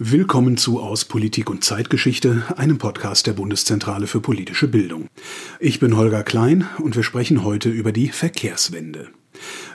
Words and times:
Willkommen 0.00 0.56
zu 0.56 0.80
Aus 0.80 1.04
Politik 1.04 1.50
und 1.50 1.64
Zeitgeschichte, 1.64 2.44
einem 2.56 2.78
Podcast 2.78 3.26
der 3.26 3.32
Bundeszentrale 3.32 4.06
für 4.06 4.20
politische 4.20 4.68
Bildung. 4.68 5.08
Ich 5.58 5.80
bin 5.80 5.96
Holger 5.96 6.22
Klein 6.22 6.68
und 6.78 6.94
wir 6.94 7.02
sprechen 7.02 7.42
heute 7.42 7.68
über 7.68 7.90
die 7.90 8.10
Verkehrswende. 8.10 9.08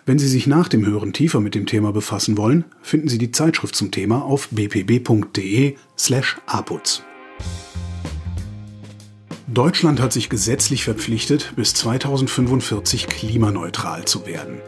Wenn 0.05 0.20
Sie 0.20 0.29
sich 0.29 0.47
nach 0.47 0.70
dem 0.70 0.86
Hören 0.86 1.12
tiefer 1.12 1.41
mit 1.41 1.55
dem 1.55 1.65
Thema 1.65 1.91
befassen 1.91 2.38
wollen, 2.38 2.63
finden 2.81 3.09
Sie 3.09 3.17
die 3.17 3.31
Zeitschrift 3.31 3.75
zum 3.75 3.91
Thema 3.91 4.23
auf 4.23 4.47
bpb.de 4.47 5.75
slash 5.99 6.37
aputz. 6.46 7.03
Deutschland 9.47 9.99
hat 9.99 10.13
sich 10.13 10.29
gesetzlich 10.29 10.85
verpflichtet, 10.85 11.51
bis 11.58 11.74
2045 11.74 13.08
klimaneutral 13.08 14.05
zu 14.05 14.26
werden. 14.26 14.62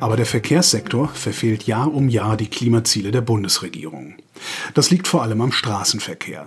Aber 0.00 0.16
der 0.16 0.26
Verkehrssektor 0.26 1.08
verfehlt 1.08 1.64
Jahr 1.64 1.92
um 1.92 2.08
Jahr 2.08 2.36
die 2.36 2.48
Klimaziele 2.48 3.10
der 3.10 3.20
Bundesregierung. 3.20 4.14
Das 4.74 4.90
liegt 4.90 5.08
vor 5.08 5.22
allem 5.22 5.40
am 5.40 5.52
Straßenverkehr. 5.52 6.46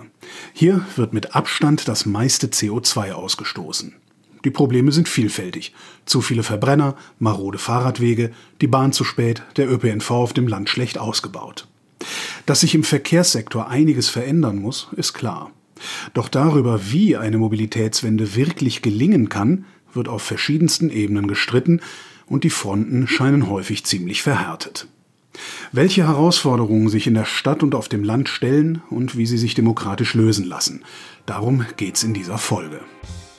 Hier 0.52 0.84
wird 0.96 1.12
mit 1.12 1.34
Abstand 1.34 1.88
das 1.88 2.06
meiste 2.06 2.48
CO2 2.48 3.12
ausgestoßen. 3.12 3.94
Die 4.44 4.50
Probleme 4.50 4.92
sind 4.92 5.08
vielfältig. 5.08 5.74
Zu 6.06 6.20
viele 6.20 6.42
Verbrenner, 6.42 6.94
marode 7.18 7.58
Fahrradwege, 7.58 8.30
die 8.60 8.68
Bahn 8.68 8.92
zu 8.92 9.04
spät, 9.04 9.42
der 9.56 9.70
ÖPNV 9.70 10.10
auf 10.10 10.32
dem 10.32 10.46
Land 10.46 10.68
schlecht 10.70 10.98
ausgebaut. 10.98 11.66
Dass 12.46 12.60
sich 12.60 12.74
im 12.74 12.84
Verkehrssektor 12.84 13.68
einiges 13.68 14.08
verändern 14.08 14.56
muss, 14.58 14.88
ist 14.96 15.12
klar. 15.12 15.50
Doch 16.14 16.28
darüber, 16.28 16.90
wie 16.90 17.16
eine 17.16 17.38
Mobilitätswende 17.38 18.34
wirklich 18.36 18.82
gelingen 18.82 19.28
kann, 19.28 19.64
wird 19.92 20.08
auf 20.08 20.22
verschiedensten 20.22 20.90
Ebenen 20.90 21.26
gestritten 21.28 21.80
und 22.28 22.44
die 22.44 22.50
Fronten 22.50 23.06
scheinen 23.06 23.48
häufig 23.48 23.84
ziemlich 23.84 24.22
verhärtet. 24.22 24.88
Welche 25.72 26.06
Herausforderungen 26.06 26.88
sich 26.88 27.06
in 27.06 27.14
der 27.14 27.24
Stadt 27.24 27.62
und 27.62 27.74
auf 27.74 27.88
dem 27.88 28.02
Land 28.02 28.28
stellen 28.28 28.82
und 28.90 29.16
wie 29.16 29.26
sie 29.26 29.38
sich 29.38 29.54
demokratisch 29.54 30.14
lösen 30.14 30.44
lassen, 30.46 30.82
darum 31.26 31.64
geht's 31.76 32.02
in 32.02 32.14
dieser 32.14 32.38
Folge. 32.38 32.80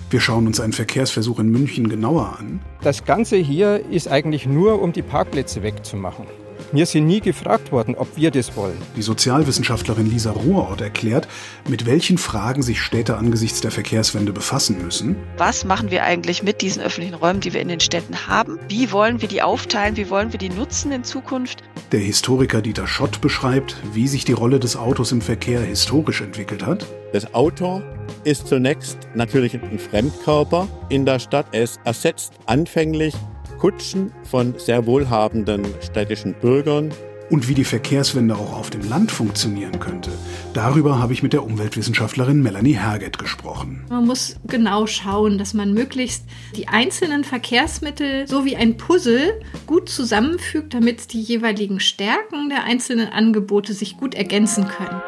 Wir 0.09 0.22
schauen 0.22 0.47
uns 0.47 0.59
einen 0.59 0.73
Verkehrsversuch 0.73 1.39
in 1.39 1.49
München 1.49 1.89
genauer 1.89 2.38
an. 2.39 2.61
Das 2.81 3.05
Ganze 3.05 3.36
hier 3.38 3.86
ist 3.91 4.08
eigentlich 4.08 4.47
nur, 4.47 4.81
um 4.81 4.92
die 4.92 5.03
Parkplätze 5.03 5.61
wegzumachen. 5.61 6.25
Wir 6.72 6.86
sind 6.86 7.08
nie 7.08 7.20
gefragt 7.20 7.72
worden, 7.72 7.95
ob 7.95 8.16
wir 8.16 8.30
das 8.30 8.56
wollen. 8.56 8.78
Die 8.95 9.02
Sozialwissenschaftlerin 9.02 10.06
Lisa 10.06 10.30
Ruhrort 10.30 10.81
erklärt, 10.81 11.28
mit 11.67 11.88
welchen 11.88 12.20
Fragen 12.20 12.61
sich 12.61 12.80
Städte 12.80 13.17
angesichts 13.17 13.59
der 13.61 13.72
Verkehrswende 13.72 14.31
befassen 14.31 14.80
müssen. 14.84 15.16
Was 15.38 15.66
machen 15.66 15.89
wir 15.89 16.03
eigentlich 16.03 16.44
mit 16.44 16.61
diesen 16.61 16.84
öffentlichen 16.84 17.16
Räumen, 17.16 17.39
die 17.39 17.53
wir 17.53 17.61
in 17.61 17.70
den 17.70 17.80
Städten 17.80 18.28
haben? 18.28 18.59
Wie 18.67 18.92
wollen 18.92 19.20
wir 19.20 19.28
die 19.28 19.42
aufteilen? 19.42 19.98
Wie 19.98 20.11
wollen 20.11 20.31
wir 20.31 20.38
die 20.38 20.50
nutzen 20.50 20.92
in 20.92 21.03
Zukunft? 21.03 21.64
Der 21.92 22.02
Historiker 22.02 22.61
Dieter 22.61 22.86
Schott 22.86 23.20
beschreibt, 23.20 23.76
wie 23.94 24.08
sich 24.08 24.23
die 24.23 24.33
Rolle 24.33 24.59
des 24.59 24.76
Autos 24.76 25.11
im 25.11 25.22
Verkehr 25.22 25.61
historisch 25.61 26.22
entwickelt 26.22 26.64
hat. 26.64 26.86
Das 27.14 27.33
Auto 27.33 27.81
ist 28.26 28.48
zunächst 28.48 29.00
natürlich 29.16 29.56
ein 29.56 29.80
Fremdkörper 29.80 30.67
in 30.89 31.08
der 31.08 31.17
Stadt. 31.17 31.48
Es 31.52 31.80
ersetzt 31.83 32.33
anfänglich 32.45 33.16
Kutschen 33.59 34.11
von 34.23 34.55
sehr 34.57 34.85
wohlhabenden 34.85 35.65
städtischen 35.81 36.33
Bürgern. 36.33 36.91
Und 37.29 37.47
wie 37.47 37.53
die 37.53 37.63
Verkehrswende 37.63 38.33
auch 38.33 38.57
auf 38.57 38.71
dem 38.71 38.89
Land 38.89 39.11
funktionieren 39.11 39.79
könnte, 39.79 40.09
darüber 40.53 40.97
habe 40.97 41.13
ich 41.13 41.21
mit 41.21 41.31
der 41.31 41.43
Umweltwissenschaftlerin 41.43 42.41
Melanie 42.41 42.73
Herget 42.73 43.19
gesprochen. 43.19 43.85
Man 43.87 44.07
muss 44.07 44.37
genau 44.47 44.87
schauen, 44.87 45.37
dass 45.37 45.53
man 45.53 45.75
möglichst 45.75 46.25
die 46.55 46.67
einzelnen 46.69 47.23
Verkehrsmittel 47.23 48.27
so 48.27 48.45
wie 48.45 48.55
ein 48.55 48.77
Puzzle 48.77 49.39
gut 49.67 49.89
zusammenfügt, 49.89 50.73
damit 50.73 51.13
die 51.13 51.21
jeweiligen 51.21 51.80
Stärken 51.80 52.49
der 52.49 52.63
einzelnen 52.63 53.09
Angebote 53.09 53.73
sich 53.73 53.97
gut 53.97 54.15
ergänzen 54.15 54.67
können. 54.67 54.99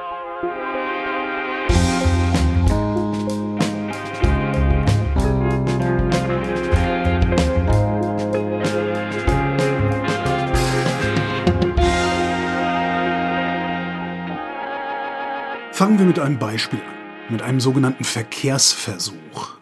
Fangen 15.71 15.97
wir 15.97 16.05
mit 16.05 16.19
einem 16.19 16.37
Beispiel 16.37 16.79
an, 16.79 17.33
mit 17.33 17.41
einem 17.41 17.61
sogenannten 17.61 18.03
Verkehrsversuch. 18.03 19.55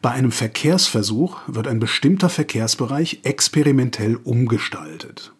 Bei 0.00 0.10
einem 0.10 0.32
Verkehrsversuch 0.32 1.40
wird 1.46 1.68
ein 1.68 1.78
bestimmter 1.78 2.30
Verkehrsbereich 2.30 3.20
experimentell 3.24 4.16
umgestaltet. 4.16 5.32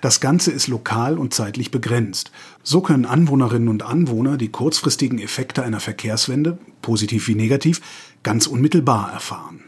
Das 0.00 0.20
Ganze 0.20 0.50
ist 0.50 0.66
lokal 0.66 1.16
und 1.16 1.32
zeitlich 1.32 1.70
begrenzt. 1.70 2.32
So 2.64 2.80
können 2.80 3.06
Anwohnerinnen 3.06 3.68
und 3.68 3.84
Anwohner 3.84 4.36
die 4.36 4.50
kurzfristigen 4.50 5.20
Effekte 5.20 5.62
einer 5.62 5.80
Verkehrswende, 5.80 6.58
positiv 6.82 7.28
wie 7.28 7.36
negativ, 7.36 7.80
ganz 8.24 8.48
unmittelbar 8.48 9.12
erfahren. 9.12 9.62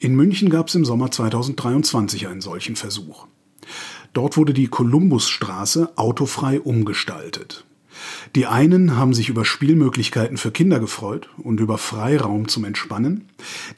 In 0.00 0.16
München 0.16 0.48
gab 0.48 0.68
es 0.68 0.74
im 0.74 0.86
Sommer 0.86 1.10
2023 1.10 2.26
einen 2.28 2.40
solchen 2.40 2.76
Versuch. 2.76 3.26
Dort 4.14 4.36
wurde 4.38 4.54
die 4.54 4.68
Kolumbusstraße 4.68 5.92
autofrei 5.96 6.60
umgestaltet. 6.60 7.64
Die 8.34 8.46
einen 8.46 8.96
haben 8.96 9.14
sich 9.14 9.28
über 9.28 9.44
Spielmöglichkeiten 9.44 10.36
für 10.36 10.50
Kinder 10.50 10.80
gefreut 10.80 11.28
und 11.38 11.60
über 11.60 11.78
Freiraum 11.78 12.48
zum 12.48 12.64
Entspannen, 12.64 13.28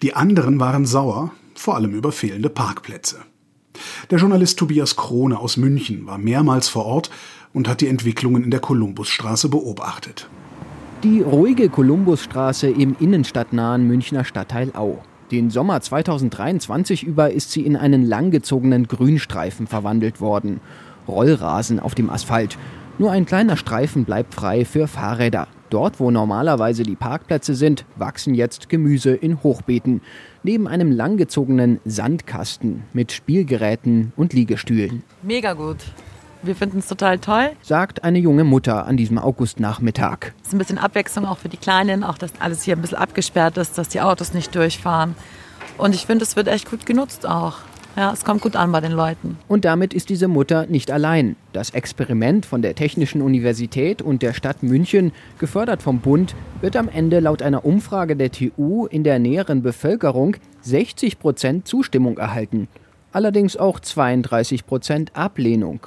die 0.02 0.14
anderen 0.14 0.60
waren 0.60 0.86
sauer, 0.86 1.32
vor 1.54 1.76
allem 1.76 1.94
über 1.94 2.12
fehlende 2.12 2.48
Parkplätze. 2.48 3.18
Der 4.10 4.18
Journalist 4.18 4.58
Tobias 4.58 4.96
Krone 4.96 5.38
aus 5.38 5.56
München 5.56 6.06
war 6.06 6.18
mehrmals 6.18 6.68
vor 6.68 6.86
Ort 6.86 7.10
und 7.52 7.68
hat 7.68 7.80
die 7.80 7.88
Entwicklungen 7.88 8.44
in 8.44 8.50
der 8.50 8.60
Kolumbusstraße 8.60 9.48
beobachtet. 9.48 10.28
Die 11.02 11.20
ruhige 11.20 11.68
Kolumbusstraße 11.68 12.68
im 12.68 12.96
innenstadtnahen 12.98 13.86
Münchner 13.86 14.24
Stadtteil 14.24 14.72
Au. 14.74 14.98
Den 15.30 15.50
Sommer 15.50 15.80
2023 15.80 17.02
über 17.02 17.32
ist 17.32 17.50
sie 17.50 17.66
in 17.66 17.76
einen 17.76 18.04
langgezogenen 18.04 18.86
Grünstreifen 18.86 19.66
verwandelt 19.66 20.20
worden. 20.20 20.60
Rollrasen 21.08 21.80
auf 21.80 21.94
dem 21.94 22.10
Asphalt. 22.10 22.56
Nur 22.98 23.10
ein 23.10 23.26
kleiner 23.26 23.58
Streifen 23.58 24.06
bleibt 24.06 24.34
frei 24.34 24.64
für 24.64 24.88
Fahrräder. 24.88 25.48
Dort, 25.68 26.00
wo 26.00 26.10
normalerweise 26.10 26.82
die 26.82 26.96
Parkplätze 26.96 27.54
sind, 27.54 27.84
wachsen 27.96 28.34
jetzt 28.34 28.70
Gemüse 28.70 29.14
in 29.14 29.42
Hochbeeten. 29.42 30.00
Neben 30.42 30.66
einem 30.66 30.90
langgezogenen 30.90 31.78
Sandkasten 31.84 32.84
mit 32.94 33.12
Spielgeräten 33.12 34.14
und 34.16 34.32
Liegestühlen. 34.32 35.02
Mega 35.22 35.52
gut. 35.52 35.76
Wir 36.42 36.56
finden 36.56 36.78
es 36.78 36.86
total 36.86 37.18
toll. 37.18 37.50
Sagt 37.60 38.02
eine 38.02 38.18
junge 38.18 38.44
Mutter 38.44 38.86
an 38.86 38.96
diesem 38.96 39.18
Augustnachmittag. 39.18 40.32
Es 40.40 40.48
ist 40.48 40.54
ein 40.54 40.58
bisschen 40.58 40.78
Abwechslung 40.78 41.26
auch 41.26 41.38
für 41.38 41.50
die 41.50 41.58
Kleinen, 41.58 42.02
auch 42.02 42.16
dass 42.16 42.30
alles 42.38 42.62
hier 42.62 42.76
ein 42.76 42.80
bisschen 42.80 42.98
abgesperrt 42.98 43.58
ist, 43.58 43.76
dass 43.76 43.90
die 43.90 44.00
Autos 44.00 44.32
nicht 44.32 44.54
durchfahren. 44.54 45.16
Und 45.76 45.94
ich 45.94 46.06
finde, 46.06 46.24
es 46.24 46.34
wird 46.34 46.48
echt 46.48 46.70
gut 46.70 46.86
genutzt 46.86 47.28
auch. 47.28 47.56
Ja, 47.96 48.12
es 48.12 48.26
kommt 48.26 48.42
gut 48.42 48.56
an 48.56 48.72
bei 48.72 48.82
den 48.82 48.92
Leuten. 48.92 49.38
Und 49.48 49.64
damit 49.64 49.94
ist 49.94 50.10
diese 50.10 50.28
Mutter 50.28 50.66
nicht 50.66 50.90
allein. 50.90 51.34
Das 51.54 51.70
Experiment 51.70 52.44
von 52.44 52.60
der 52.60 52.74
Technischen 52.74 53.22
Universität 53.22 54.02
und 54.02 54.20
der 54.20 54.34
Stadt 54.34 54.62
München, 54.62 55.12
gefördert 55.38 55.82
vom 55.82 56.00
Bund, 56.00 56.34
wird 56.60 56.76
am 56.76 56.90
Ende 56.90 57.20
laut 57.20 57.40
einer 57.40 57.64
Umfrage 57.64 58.14
der 58.14 58.30
TU 58.30 58.84
in 58.84 59.02
der 59.02 59.18
näheren 59.18 59.62
Bevölkerung 59.62 60.36
60 60.60 61.18
Prozent 61.18 61.66
Zustimmung 61.66 62.18
erhalten 62.18 62.68
allerdings 63.16 63.56
auch 63.56 63.80
32 63.80 64.66
Prozent 64.66 65.16
Ablehnung. 65.16 65.80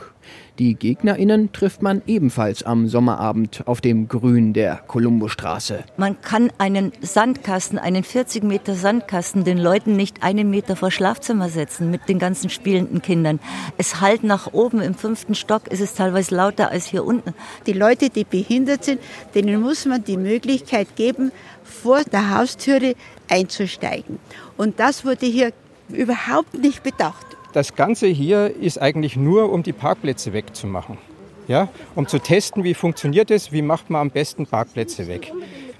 Die 0.60 0.76
GegnerInnen 0.76 1.54
trifft 1.54 1.82
man 1.82 2.02
ebenfalls 2.06 2.64
am 2.64 2.90
Sommerabend 2.90 3.64
auf 3.66 3.80
dem 3.80 4.10
Grün 4.10 4.52
der 4.52 4.82
Kolumbusstraße. 4.88 5.86
Man 5.96 6.20
kann 6.20 6.52
einen 6.58 6.92
Sandkasten, 7.00 7.80
einen 7.80 8.04
40 8.04 8.44
Meter 8.44 8.76
Sandkasten, 8.76 9.46
den 9.46 9.58
Leuten 9.58 9.96
nicht 9.96 10.22
einen 10.22 10.50
Meter 10.50 10.76
vor 10.76 10.92
Schlafzimmer 10.92 11.48
setzen 11.48 11.90
mit 11.90 12.10
den 12.10 12.20
ganzen 12.20 12.50
spielenden 12.50 13.02
Kindern. 13.02 13.40
Es 13.78 14.02
halt 14.02 14.26
nach 14.26 14.52
oben 14.52 14.82
im 14.82 14.96
fünften 14.96 15.34
Stock 15.34 15.70
ist 15.70 15.80
es 15.80 15.94
teilweise 15.94 16.36
lauter 16.36 16.72
als 16.72 16.88
hier 16.88 17.06
unten. 17.06 17.34
Die 17.66 17.72
Leute, 17.72 18.10
die 18.10 18.26
behindert 18.26 18.84
sind, 18.84 19.00
denen 19.36 19.62
muss 19.62 19.86
man 19.86 20.04
die 20.04 20.18
Möglichkeit 20.18 20.98
geben, 20.98 21.32
vor 21.64 22.04
der 22.04 22.36
Haustüre 22.36 22.96
einzusteigen. 23.30 24.20
Und 24.58 24.82
das 24.82 25.06
wurde 25.06 25.26
hier 25.26 25.54
überhaupt 25.88 26.54
nicht 26.56 26.84
bedacht. 26.84 27.39
Das 27.52 27.76
Ganze 27.76 28.06
hier 28.06 28.56
ist 28.56 28.80
eigentlich 28.80 29.16
nur, 29.16 29.52
um 29.52 29.64
die 29.64 29.74
Parkplätze 29.74 30.34
wegzumachen. 30.34 31.00
Ja, 31.48 31.68
um 31.96 32.06
zu 32.08 32.20
testen, 32.20 32.64
wie 32.64 32.76
funktioniert 32.76 33.32
es, 33.32 33.52
wie 33.52 33.64
macht 33.64 33.90
man 33.90 34.02
am 34.02 34.12
besten 34.12 34.46
Parkplätze 34.46 35.08
weg. 35.08 35.32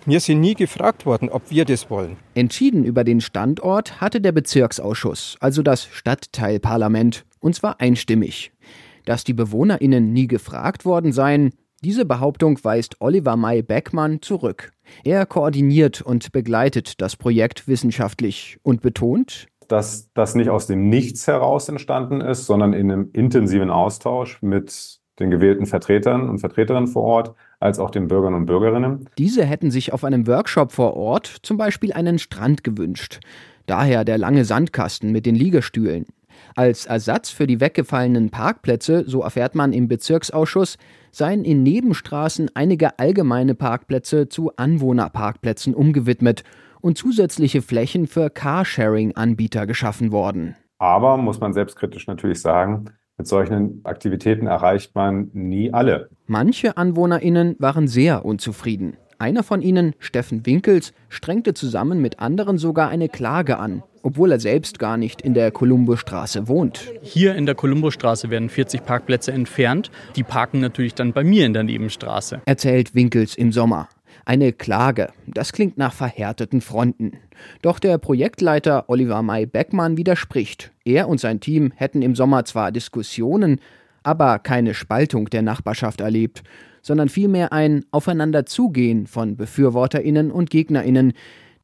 Wir 0.04 0.20
sind 0.20 0.40
nie 0.40 0.56
gefragt 0.56 1.06
worden, 1.06 1.30
ob 1.30 1.52
wir 1.52 1.66
das 1.66 1.92
wollen. 1.92 2.18
Entschieden 2.34 2.84
über 2.84 3.04
den 3.04 3.22
Standort 3.22 4.02
hatte 4.02 4.20
der 4.20 4.32
Bezirksausschuss, 4.32 5.38
also 5.42 5.62
das 5.62 5.84
Stadtteilparlament, 5.84 7.24
und 7.40 7.54
zwar 7.54 7.80
einstimmig. 7.80 8.52
Dass 9.06 9.24
die 9.24 9.34
BewohnerInnen 9.34 10.12
nie 10.12 10.26
gefragt 10.26 10.86
worden 10.86 11.12
seien, 11.12 11.52
diese 11.84 12.04
Behauptung 12.04 12.58
weist 12.64 13.00
Oliver 13.00 13.38
May 13.38 13.62
Beckmann 13.62 14.24
zurück. 14.24 14.72
Er 15.04 15.28
koordiniert 15.28 16.02
und 16.02 16.32
begleitet 16.32 17.00
das 17.00 17.16
Projekt 17.16 17.68
wissenschaftlich 17.68 18.58
und 18.64 18.82
betont, 18.82 19.48
dass 19.72 20.12
das 20.14 20.36
nicht 20.36 20.50
aus 20.50 20.68
dem 20.68 20.90
Nichts 20.90 21.28
heraus 21.28 21.70
entstanden 21.70 22.22
ist, 22.22 22.46
sondern 22.46 22.74
in 22.74 22.92
einem 22.92 23.10
intensiven 23.14 23.70
Austausch 23.70 24.42
mit 24.42 25.00
den 25.20 25.32
gewählten 25.32 25.66
Vertretern 25.66 26.30
und 26.30 26.40
Vertreterinnen 26.40 26.88
vor 26.88 27.04
Ort 27.04 27.36
als 27.60 27.80
auch 27.80 27.92
den 27.92 28.08
Bürgern 28.08 28.34
und 28.34 28.46
Bürgerinnen. 28.46 29.08
Diese 29.18 29.46
hätten 29.46 29.70
sich 29.70 29.94
auf 29.94 30.04
einem 30.04 30.28
Workshop 30.28 30.72
vor 30.72 30.96
Ort 30.96 31.28
zum 31.44 31.58
Beispiel 31.58 31.94
einen 31.94 32.20
Strand 32.20 32.64
gewünscht. 32.64 33.20
Daher 33.66 34.04
der 34.06 34.18
lange 34.18 34.46
Sandkasten 34.46 35.12
mit 35.12 35.26
den 35.26 35.36
Liegestühlen. 35.36 36.06
Als 36.56 36.86
Ersatz 36.86 37.30
für 37.30 37.48
die 37.48 37.60
weggefallenen 37.60 38.30
Parkplätze, 38.30 39.04
so 39.06 39.22
erfährt 39.22 39.56
man 39.56 39.74
im 39.74 39.88
Bezirksausschuss, 39.88 40.78
seien 41.12 41.44
in 41.44 41.64
Nebenstraßen 41.64 42.50
einige 42.54 42.98
allgemeine 42.98 43.56
Parkplätze 43.56 44.30
zu 44.30 44.56
Anwohnerparkplätzen 44.56 45.76
umgewidmet 45.76 46.44
und 46.82 46.98
zusätzliche 46.98 47.62
Flächen 47.62 48.08
für 48.08 48.30
Carsharing-Anbieter 48.30 49.68
geschaffen 49.68 50.12
worden. 50.12 50.56
Aber, 50.78 51.18
muss 51.18 51.40
man 51.40 51.54
selbstkritisch 51.54 52.08
natürlich 52.08 52.42
sagen, 52.42 52.86
mit 53.18 53.28
solchen 53.28 53.82
Aktivitäten 53.84 54.48
erreicht 54.48 54.96
man 54.96 55.30
nie 55.34 55.74
alle. 55.74 56.10
Manche 56.26 56.78
AnwohnerInnen 56.78 57.58
waren 57.60 57.88
sehr 57.88 58.24
unzufrieden. 58.24 58.96
Einer 59.22 59.44
von 59.44 59.62
ihnen, 59.62 59.94
Steffen 60.00 60.46
Winkels, 60.46 60.94
strengte 61.10 61.54
zusammen 61.54 62.02
mit 62.02 62.22
anderen 62.22 62.58
sogar 62.58 62.88
eine 62.88 63.10
Klage 63.10 63.60
an, 63.60 63.84
obwohl 64.02 64.32
er 64.32 64.40
selbst 64.40 64.80
gar 64.80 64.96
nicht 64.96 65.22
in 65.22 65.34
der 65.34 65.52
Kolumbusstraße 65.52 66.48
wohnt. 66.48 66.94
Hier 67.02 67.36
in 67.36 67.46
der 67.46 67.56
Kolumbusstraße 67.56 68.30
werden 68.30 68.48
40 68.48 68.86
Parkplätze 68.86 69.34
entfernt. 69.34 69.92
Die 70.16 70.24
parken 70.24 70.62
natürlich 70.62 70.96
dann 70.96 71.12
bei 71.12 71.26
mir 71.26 71.46
in 71.46 71.52
der 71.52 71.64
Nebenstraße. 71.64 72.42
Erzählt 72.46 72.96
Winkels 72.96 73.36
im 73.36 73.52
Sommer. 73.52 73.90
Eine 74.26 74.54
Klage. 74.54 75.10
Das 75.28 75.54
klingt 75.54 75.78
nach 75.78 75.94
verhärteten 75.94 76.62
Fronten. 76.62 77.14
Doch 77.62 77.80
der 77.80 77.98
Projektleiter 77.98 78.86
Oliver 78.88 79.22
May 79.22 79.46
Beckmann 79.46 79.98
widerspricht. 79.98 80.72
Er 80.86 81.08
und 81.08 81.20
sein 81.20 81.40
Team 81.40 81.72
hätten 81.76 82.02
im 82.02 82.16
Sommer 82.16 82.46
zwar 82.46 82.72
Diskussionen, 82.72 83.60
aber 84.04 84.40
keine 84.40 84.74
Spaltung 84.74 85.30
der 85.30 85.42
Nachbarschaft 85.42 86.02
erlebt, 86.02 86.44
sondern 86.82 87.10
vielmehr 87.10 87.52
ein 87.54 87.86
Aufeinanderzugehen 87.92 89.08
von 89.08 89.36
Befürworterinnen 89.36 90.32
und 90.32 90.50
Gegnerinnen, 90.50 91.14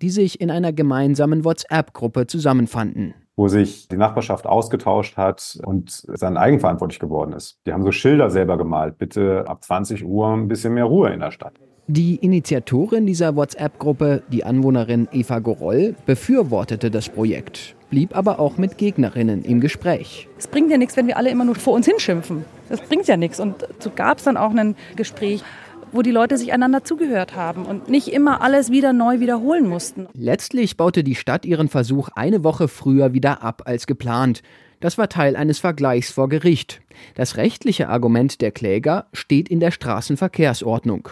die 0.01 0.09
sich 0.09 0.41
in 0.41 0.51
einer 0.51 0.73
gemeinsamen 0.73 1.45
WhatsApp-Gruppe 1.45 2.27
zusammenfanden 2.27 3.13
wo 3.35 3.47
sich 3.47 3.87
die 3.89 3.97
Nachbarschaft 3.97 4.47
ausgetauscht 4.47 5.17
hat 5.17 5.59
und 5.65 6.05
dann 6.21 6.37
eigenverantwortlich 6.37 6.99
geworden 6.99 7.33
ist. 7.33 7.59
Die 7.65 7.73
haben 7.73 7.83
so 7.83 7.91
Schilder 7.91 8.29
selber 8.29 8.57
gemalt, 8.57 8.97
bitte 8.97 9.43
ab 9.47 9.63
20 9.63 10.05
Uhr 10.05 10.29
ein 10.29 10.47
bisschen 10.47 10.73
mehr 10.73 10.85
Ruhe 10.85 11.11
in 11.11 11.19
der 11.19 11.31
Stadt. 11.31 11.59
Die 11.87 12.15
Initiatorin 12.15 13.05
dieser 13.05 13.35
WhatsApp-Gruppe, 13.35 14.23
die 14.31 14.43
Anwohnerin 14.43 15.07
Eva 15.11 15.37
Goroll, 15.37 15.93
befürwortete 16.07 16.89
das 16.89 17.09
Projekt, 17.09 17.75
blieb 17.91 18.17
aber 18.17 18.39
auch 18.39 18.57
mit 18.57 18.79
Gegnerinnen 18.79 19.43
im 19.43 19.61
Gespräch. 19.61 20.27
Es 20.35 20.47
bringt 20.47 20.71
ja 20.71 20.79
nichts, 20.79 20.97
wenn 20.97 21.05
wir 21.05 21.15
alle 21.15 21.29
immer 21.29 21.45
nur 21.45 21.53
vor 21.53 21.75
uns 21.75 21.85
hinschimpfen. 21.85 22.43
Das 22.69 22.81
bringt 22.81 23.05
ja 23.07 23.17
nichts. 23.17 23.39
Und 23.39 23.67
so 23.77 23.91
gab 23.91 24.17
es 24.17 24.23
dann 24.23 24.35
auch 24.35 24.49
ein 24.55 24.75
Gespräch, 24.95 25.43
wo 25.91 26.01
die 26.01 26.09
Leute 26.09 26.39
sich 26.39 26.53
einander 26.53 26.83
zugehört 26.83 27.35
haben 27.35 27.65
und 27.65 27.87
nicht 27.87 28.07
immer 28.07 28.41
alles 28.41 28.71
wieder 28.71 28.91
neu 28.91 29.19
wiederholen 29.19 29.67
mussten. 29.67 30.07
Letztlich 30.15 30.77
baute 30.77 31.03
die 31.03 31.13
Stadt 31.13 31.45
ihren 31.45 31.69
Versuch 31.69 32.09
eine 32.15 32.43
Woche 32.43 32.67
früher 32.67 33.13
wieder 33.13 33.43
ab 33.43 33.61
als 33.65 33.85
geplant. 33.85 34.41
Das 34.79 34.97
war 34.97 35.07
Teil 35.07 35.35
eines 35.35 35.59
Vergleichs 35.59 36.11
vor 36.11 36.29
Gericht. 36.29 36.81
Das 37.13 37.37
rechtliche 37.37 37.89
Argument 37.89 38.41
der 38.41 38.51
Kläger 38.51 39.05
steht 39.13 39.49
in 39.49 39.59
der 39.59 39.71
Straßenverkehrsordnung. 39.71 41.09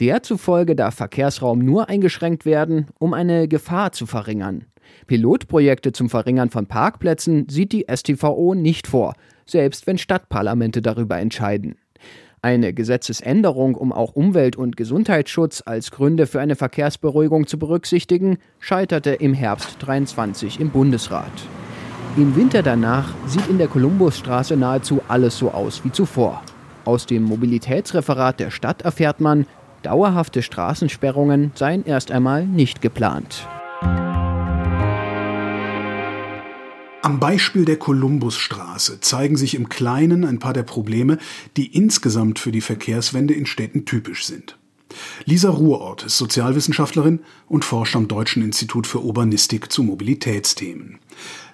Der 0.00 0.22
zufolge 0.22 0.74
darf 0.74 0.96
Verkehrsraum 0.96 1.60
nur 1.60 1.88
eingeschränkt 1.88 2.44
werden, 2.44 2.86
um 2.98 3.14
eine 3.14 3.48
Gefahr 3.48 3.92
zu 3.92 4.06
verringern. 4.06 4.64
Pilotprojekte 5.06 5.92
zum 5.92 6.10
Verringern 6.10 6.50
von 6.50 6.66
Parkplätzen 6.66 7.48
sieht 7.48 7.72
die 7.72 7.86
STVO 7.88 8.54
nicht 8.54 8.86
vor, 8.86 9.14
selbst 9.46 9.86
wenn 9.86 9.98
Stadtparlamente 9.98 10.82
darüber 10.82 11.18
entscheiden. 11.18 11.76
Eine 12.42 12.74
Gesetzesänderung, 12.74 13.74
um 13.74 13.90
auch 13.90 14.14
Umwelt- 14.14 14.56
und 14.56 14.76
Gesundheitsschutz 14.76 15.62
als 15.64 15.90
Gründe 15.90 16.26
für 16.26 16.40
eine 16.40 16.56
Verkehrsberuhigung 16.56 17.46
zu 17.46 17.58
berücksichtigen, 17.58 18.36
scheiterte 18.58 19.12
im 19.12 19.32
Herbst 19.32 19.76
23 19.78 20.60
im 20.60 20.68
Bundesrat. 20.68 21.32
Im 22.16 22.36
Winter 22.36 22.62
danach 22.62 23.14
sieht 23.26 23.48
in 23.48 23.58
der 23.58 23.68
Kolumbusstraße 23.68 24.56
nahezu 24.56 25.00
alles 25.08 25.38
so 25.38 25.52
aus 25.52 25.82
wie 25.84 25.92
zuvor. 25.92 26.42
Aus 26.84 27.06
dem 27.06 27.22
Mobilitätsreferat 27.22 28.38
der 28.40 28.50
Stadt 28.50 28.82
erfährt 28.82 29.20
man, 29.20 29.46
Dauerhafte 29.84 30.42
Straßensperrungen 30.42 31.52
seien 31.54 31.84
erst 31.84 32.10
einmal 32.10 32.46
nicht 32.46 32.80
geplant. 32.80 33.46
Am 37.02 37.20
Beispiel 37.20 37.66
der 37.66 37.76
Kolumbusstraße 37.76 39.00
zeigen 39.00 39.36
sich 39.36 39.54
im 39.54 39.68
Kleinen 39.68 40.24
ein 40.24 40.38
paar 40.38 40.54
der 40.54 40.62
Probleme, 40.62 41.18
die 41.58 41.66
insgesamt 41.66 42.38
für 42.38 42.50
die 42.50 42.62
Verkehrswende 42.62 43.34
in 43.34 43.44
Städten 43.44 43.84
typisch 43.84 44.24
sind. 44.24 44.56
Lisa 45.26 45.50
Ruhrort 45.50 46.04
ist 46.04 46.16
Sozialwissenschaftlerin 46.16 47.20
und 47.46 47.66
forscht 47.66 47.94
am 47.94 48.08
Deutschen 48.08 48.42
Institut 48.42 48.86
für 48.86 49.02
Urbanistik 49.02 49.70
zu 49.70 49.82
Mobilitätsthemen. 49.82 50.98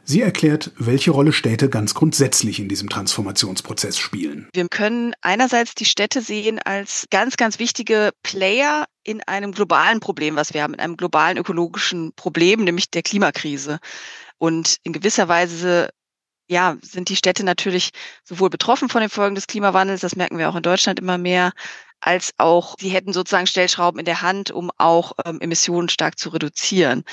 Sie 0.04 0.22
erklärt, 0.22 0.72
welche 0.76 1.10
Rolle 1.10 1.32
Städte 1.32 1.68
ganz 1.68 1.94
grundsätzlich 1.94 2.58
in 2.58 2.68
diesem 2.68 2.88
Transformationsprozess 2.88 3.98
spielen. 3.98 4.48
Wir 4.52 4.68
können 4.68 5.14
einerseits 5.20 5.74
die 5.74 5.84
Städte 5.84 6.22
sehen 6.22 6.58
als 6.58 7.06
ganz, 7.10 7.36
ganz 7.36 7.58
wichtige 7.58 8.10
Player 8.22 8.86
in 9.04 9.22
einem 9.22 9.52
globalen 9.52 10.00
Problem, 10.00 10.36
was 10.36 10.54
wir 10.54 10.62
haben, 10.62 10.74
in 10.74 10.80
einem 10.80 10.96
globalen 10.96 11.38
ökologischen 11.38 12.12
Problem, 12.14 12.64
nämlich 12.64 12.90
der 12.90 13.02
Klimakrise. 13.02 13.78
Und 14.38 14.78
in 14.82 14.92
gewisser 14.92 15.28
Weise 15.28 15.90
ja, 16.50 16.76
sind 16.82 17.08
die 17.08 17.16
Städte 17.16 17.44
natürlich 17.44 17.90
sowohl 18.24 18.50
betroffen 18.50 18.88
von 18.88 19.00
den 19.00 19.10
Folgen 19.10 19.36
des 19.36 19.46
Klimawandels, 19.46 20.00
das 20.00 20.16
merken 20.16 20.36
wir 20.36 20.50
auch 20.50 20.56
in 20.56 20.62
Deutschland 20.64 20.98
immer 20.98 21.16
mehr, 21.16 21.52
als 22.00 22.32
auch 22.38 22.74
sie 22.80 22.88
hätten 22.88 23.12
sozusagen 23.12 23.46
Stellschrauben 23.46 24.00
in 24.00 24.04
der 24.04 24.22
Hand, 24.22 24.50
um 24.50 24.70
auch 24.76 25.12
ähm, 25.24 25.40
Emissionen 25.40 25.88
stark 25.88 26.18
zu 26.18 26.30
reduzieren. 26.30 27.04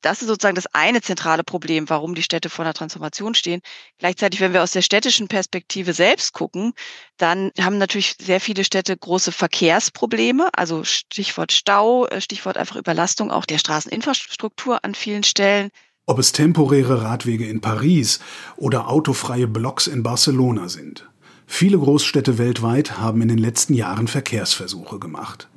Das 0.00 0.22
ist 0.22 0.28
sozusagen 0.28 0.54
das 0.54 0.72
eine 0.74 1.00
zentrale 1.00 1.42
Problem, 1.42 1.88
warum 1.90 2.14
die 2.14 2.22
Städte 2.22 2.50
vor 2.50 2.64
einer 2.64 2.74
Transformation 2.74 3.34
stehen. 3.34 3.60
Gleichzeitig, 3.98 4.40
wenn 4.40 4.52
wir 4.52 4.62
aus 4.62 4.70
der 4.70 4.82
städtischen 4.82 5.26
Perspektive 5.26 5.92
selbst 5.92 6.32
gucken, 6.32 6.72
dann 7.16 7.50
haben 7.60 7.78
natürlich 7.78 8.14
sehr 8.20 8.40
viele 8.40 8.62
Städte 8.62 8.96
große 8.96 9.32
Verkehrsprobleme, 9.32 10.50
also 10.52 10.84
Stichwort 10.84 11.50
Stau, 11.50 12.06
äh, 12.06 12.20
Stichwort 12.20 12.56
einfach 12.56 12.76
Überlastung 12.76 13.32
auch 13.32 13.44
der 13.44 13.58
Straßeninfrastruktur 13.58 14.84
an 14.84 14.94
vielen 14.94 15.24
Stellen. 15.24 15.70
Ob 16.06 16.20
es 16.20 16.32
temporäre 16.32 17.02
Radwege 17.02 17.46
in 17.46 17.60
Paris 17.60 18.20
oder 18.56 18.88
autofreie 18.88 19.48
Blocks 19.48 19.88
in 19.88 20.04
Barcelona 20.04 20.68
sind. 20.68 21.08
Viele 21.46 21.78
Großstädte 21.78 22.38
weltweit 22.38 22.98
haben 22.98 23.20
in 23.20 23.28
den 23.28 23.38
letzten 23.38 23.74
Jahren 23.74 24.06
Verkehrsversuche 24.06 24.98
gemacht. 24.98 25.48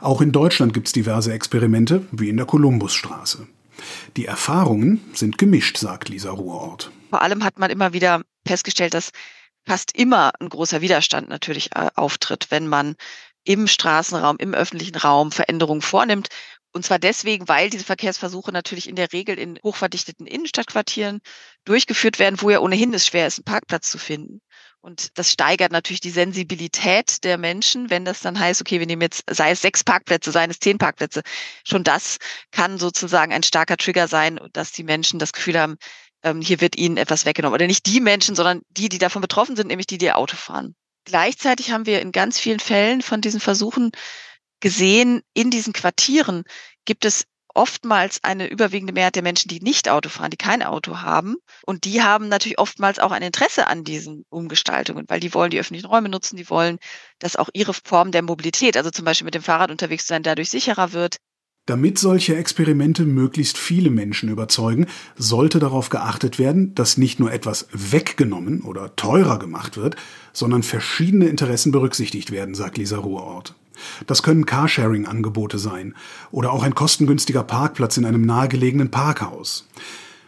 Auch 0.00 0.20
in 0.20 0.32
Deutschland 0.32 0.72
gibt 0.72 0.86
es 0.86 0.92
diverse 0.92 1.32
Experimente, 1.32 2.06
wie 2.12 2.28
in 2.28 2.36
der 2.36 2.46
Kolumbusstraße. 2.46 3.46
Die 4.16 4.26
Erfahrungen 4.26 5.00
sind 5.14 5.38
gemischt, 5.38 5.78
sagt 5.78 6.08
Lisa 6.08 6.30
Ruhrort. 6.30 6.90
Vor 7.10 7.22
allem 7.22 7.44
hat 7.44 7.58
man 7.58 7.70
immer 7.70 7.92
wieder 7.92 8.22
festgestellt, 8.46 8.94
dass 8.94 9.10
fast 9.66 9.96
immer 9.96 10.32
ein 10.40 10.48
großer 10.48 10.80
Widerstand 10.80 11.28
natürlich 11.28 11.74
äh, 11.74 11.88
auftritt, 11.94 12.48
wenn 12.50 12.66
man 12.66 12.96
im 13.44 13.66
Straßenraum, 13.66 14.36
im 14.38 14.54
öffentlichen 14.54 14.96
Raum 14.96 15.32
Veränderungen 15.32 15.82
vornimmt. 15.82 16.28
Und 16.72 16.84
zwar 16.84 16.98
deswegen, 16.98 17.46
weil 17.46 17.70
diese 17.70 17.84
Verkehrsversuche 17.84 18.50
natürlich 18.50 18.88
in 18.88 18.96
der 18.96 19.12
Regel 19.12 19.38
in 19.38 19.60
hochverdichteten 19.62 20.26
Innenstadtquartieren 20.26 21.20
durchgeführt 21.64 22.18
werden, 22.18 22.40
wo 22.40 22.50
ja 22.50 22.58
ohnehin 22.58 22.92
es 22.94 23.06
schwer 23.06 23.26
ist, 23.26 23.38
einen 23.38 23.44
Parkplatz 23.44 23.90
zu 23.90 23.98
finden. 23.98 24.40
Und 24.84 25.16
das 25.16 25.32
steigert 25.32 25.72
natürlich 25.72 26.02
die 26.02 26.10
Sensibilität 26.10 27.24
der 27.24 27.38
Menschen, 27.38 27.88
wenn 27.88 28.04
das 28.04 28.20
dann 28.20 28.38
heißt, 28.38 28.60
okay, 28.60 28.80
wir 28.80 28.86
nehmen 28.86 29.00
jetzt, 29.00 29.24
sei 29.30 29.50
es 29.50 29.62
sechs 29.62 29.82
Parkplätze, 29.82 30.30
seien 30.30 30.50
es 30.50 30.58
zehn 30.58 30.76
Parkplätze. 30.76 31.22
Schon 31.66 31.84
das 31.84 32.18
kann 32.50 32.76
sozusagen 32.76 33.32
ein 33.32 33.42
starker 33.42 33.78
Trigger 33.78 34.08
sein, 34.08 34.38
dass 34.52 34.72
die 34.72 34.82
Menschen 34.82 35.18
das 35.18 35.32
Gefühl 35.32 35.58
haben, 35.58 35.76
ähm, 36.22 36.42
hier 36.42 36.60
wird 36.60 36.76
ihnen 36.76 36.98
etwas 36.98 37.24
weggenommen. 37.24 37.54
Oder 37.54 37.66
nicht 37.66 37.86
die 37.86 37.98
Menschen, 37.98 38.34
sondern 38.34 38.60
die, 38.68 38.90
die 38.90 38.98
davon 38.98 39.22
betroffen 39.22 39.56
sind, 39.56 39.68
nämlich 39.68 39.86
die, 39.86 39.96
die 39.96 40.12
Auto 40.12 40.36
fahren. 40.36 40.74
Gleichzeitig 41.06 41.70
haben 41.70 41.86
wir 41.86 42.02
in 42.02 42.12
ganz 42.12 42.38
vielen 42.38 42.60
Fällen 42.60 43.00
von 43.00 43.22
diesen 43.22 43.40
Versuchen 43.40 43.90
gesehen, 44.60 45.22
in 45.32 45.50
diesen 45.50 45.72
Quartieren 45.72 46.44
gibt 46.84 47.06
es 47.06 47.24
oftmals 47.54 48.22
eine 48.22 48.48
überwiegende 48.48 48.92
Mehrheit 48.92 49.14
der 49.14 49.22
Menschen, 49.22 49.48
die 49.48 49.60
nicht 49.60 49.88
Auto 49.88 50.08
fahren, 50.08 50.30
die 50.30 50.36
kein 50.36 50.62
Auto 50.62 50.98
haben. 51.00 51.36
Und 51.64 51.84
die 51.84 52.02
haben 52.02 52.28
natürlich 52.28 52.58
oftmals 52.58 52.98
auch 52.98 53.12
ein 53.12 53.22
Interesse 53.22 53.66
an 53.66 53.84
diesen 53.84 54.24
Umgestaltungen, 54.28 55.04
weil 55.08 55.20
die 55.20 55.32
wollen 55.34 55.50
die 55.50 55.58
öffentlichen 55.58 55.86
Räume 55.86 56.08
nutzen, 56.08 56.36
die 56.36 56.50
wollen, 56.50 56.78
dass 57.18 57.36
auch 57.36 57.48
ihre 57.54 57.72
Form 57.72 58.10
der 58.10 58.22
Mobilität, 58.22 58.76
also 58.76 58.90
zum 58.90 59.04
Beispiel 59.04 59.24
mit 59.24 59.34
dem 59.34 59.42
Fahrrad 59.42 59.70
unterwegs 59.70 60.04
zu 60.04 60.08
sein, 60.08 60.22
dadurch 60.22 60.50
sicherer 60.50 60.92
wird. 60.92 61.16
Damit 61.66 61.98
solche 61.98 62.36
Experimente 62.36 63.04
möglichst 63.06 63.56
viele 63.56 63.88
Menschen 63.88 64.28
überzeugen, 64.28 64.86
sollte 65.16 65.60
darauf 65.60 65.88
geachtet 65.88 66.38
werden, 66.38 66.74
dass 66.74 66.98
nicht 66.98 67.20
nur 67.20 67.32
etwas 67.32 67.68
weggenommen 67.72 68.60
oder 68.60 68.96
teurer 68.96 69.38
gemacht 69.38 69.78
wird, 69.78 69.96
sondern 70.34 70.62
verschiedene 70.62 71.26
Interessen 71.26 71.72
berücksichtigt 71.72 72.30
werden, 72.30 72.54
sagt 72.54 72.76
Lisa 72.76 72.98
Ruhrort. 72.98 73.54
Das 74.06 74.22
können 74.22 74.46
Carsharing-Angebote 74.46 75.58
sein 75.58 75.94
oder 76.30 76.52
auch 76.52 76.62
ein 76.62 76.74
kostengünstiger 76.74 77.42
Parkplatz 77.42 77.96
in 77.96 78.04
einem 78.04 78.22
nahegelegenen 78.22 78.90
Parkhaus. 78.90 79.68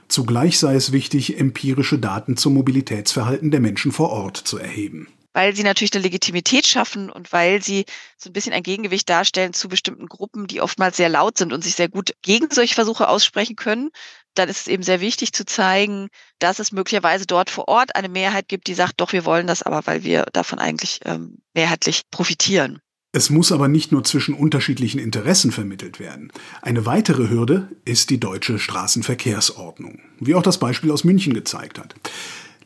Zugleich 0.09 0.59
sei 0.59 0.75
es 0.75 0.93
wichtig, 0.93 1.39
empirische 1.39 1.99
Daten 1.99 2.37
zum 2.37 2.55
Mobilitätsverhalten 2.55 3.51
der 3.51 3.61
Menschen 3.61 3.93
vor 3.93 4.11
Ort 4.11 4.37
zu 4.37 4.59
erheben. 4.59 5.09
weil 5.37 5.55
sie 5.55 5.65
natürlich 5.65 5.93
eine 5.93 6.03
Legitimität 6.03 6.67
schaffen 6.67 7.11
und 7.11 7.31
weil 7.31 7.63
sie 7.63 7.85
so 8.17 8.31
ein 8.31 8.33
bisschen 8.33 8.55
ein 8.55 8.63
Gegengewicht 8.63 9.07
darstellen 9.11 9.53
zu 9.53 9.69
bestimmten 9.69 10.07
Gruppen, 10.07 10.47
die 10.47 10.63
oftmals 10.63 10.97
sehr 10.97 11.11
laut 11.11 11.37
sind 11.37 11.53
und 11.53 11.63
sich 11.63 11.75
sehr 11.75 11.91
gut 11.91 12.15
gegen 12.23 12.49
solche 12.51 12.75
Versuche 12.75 13.07
aussprechen 13.07 13.55
können. 13.55 13.91
Dann 14.35 14.49
ist 14.49 14.63
es 14.63 14.67
eben 14.67 14.83
sehr 14.83 15.03
wichtig 15.03 15.35
zu 15.35 15.45
zeigen, 15.45 16.09
dass 16.39 16.59
es 16.59 16.73
möglicherweise 16.73 17.27
dort 17.27 17.51
vor 17.51 17.69
Ort 17.69 17.97
eine 17.97 18.09
Mehrheit 18.09 18.49
gibt, 18.49 18.67
die 18.67 18.73
sagt, 18.73 18.95
doch, 18.97 19.13
wir 19.13 19.27
wollen 19.27 19.47
das 19.47 19.63
aber, 19.63 19.87
weil 19.87 20.05
wir 20.05 20.25
davon 20.33 20.59
eigentlich 20.59 21.01
ähm, 21.05 21.43
mehrheitlich 21.53 22.05
profitieren. 22.11 22.81
Es 23.17 23.31
muss 23.31 23.51
aber 23.51 23.67
nicht 23.67 23.93
nur 23.93 24.05
zwischen 24.05 24.35
unterschiedlichen 24.35 24.99
Interessen 24.99 25.51
vermittelt 25.51 25.99
werden. 25.99 26.31
Eine 26.61 26.85
weitere 26.85 27.31
Hürde 27.31 27.71
ist 27.87 28.11
die 28.11 28.21
deutsche 28.21 28.59
Straßenverkehrsordnung, 28.59 30.03
wie 30.21 30.35
auch 30.35 30.43
das 30.43 30.59
Beispiel 30.59 30.91
aus 30.91 31.03
München 31.03 31.33
gezeigt 31.33 31.79
hat. 31.79 31.95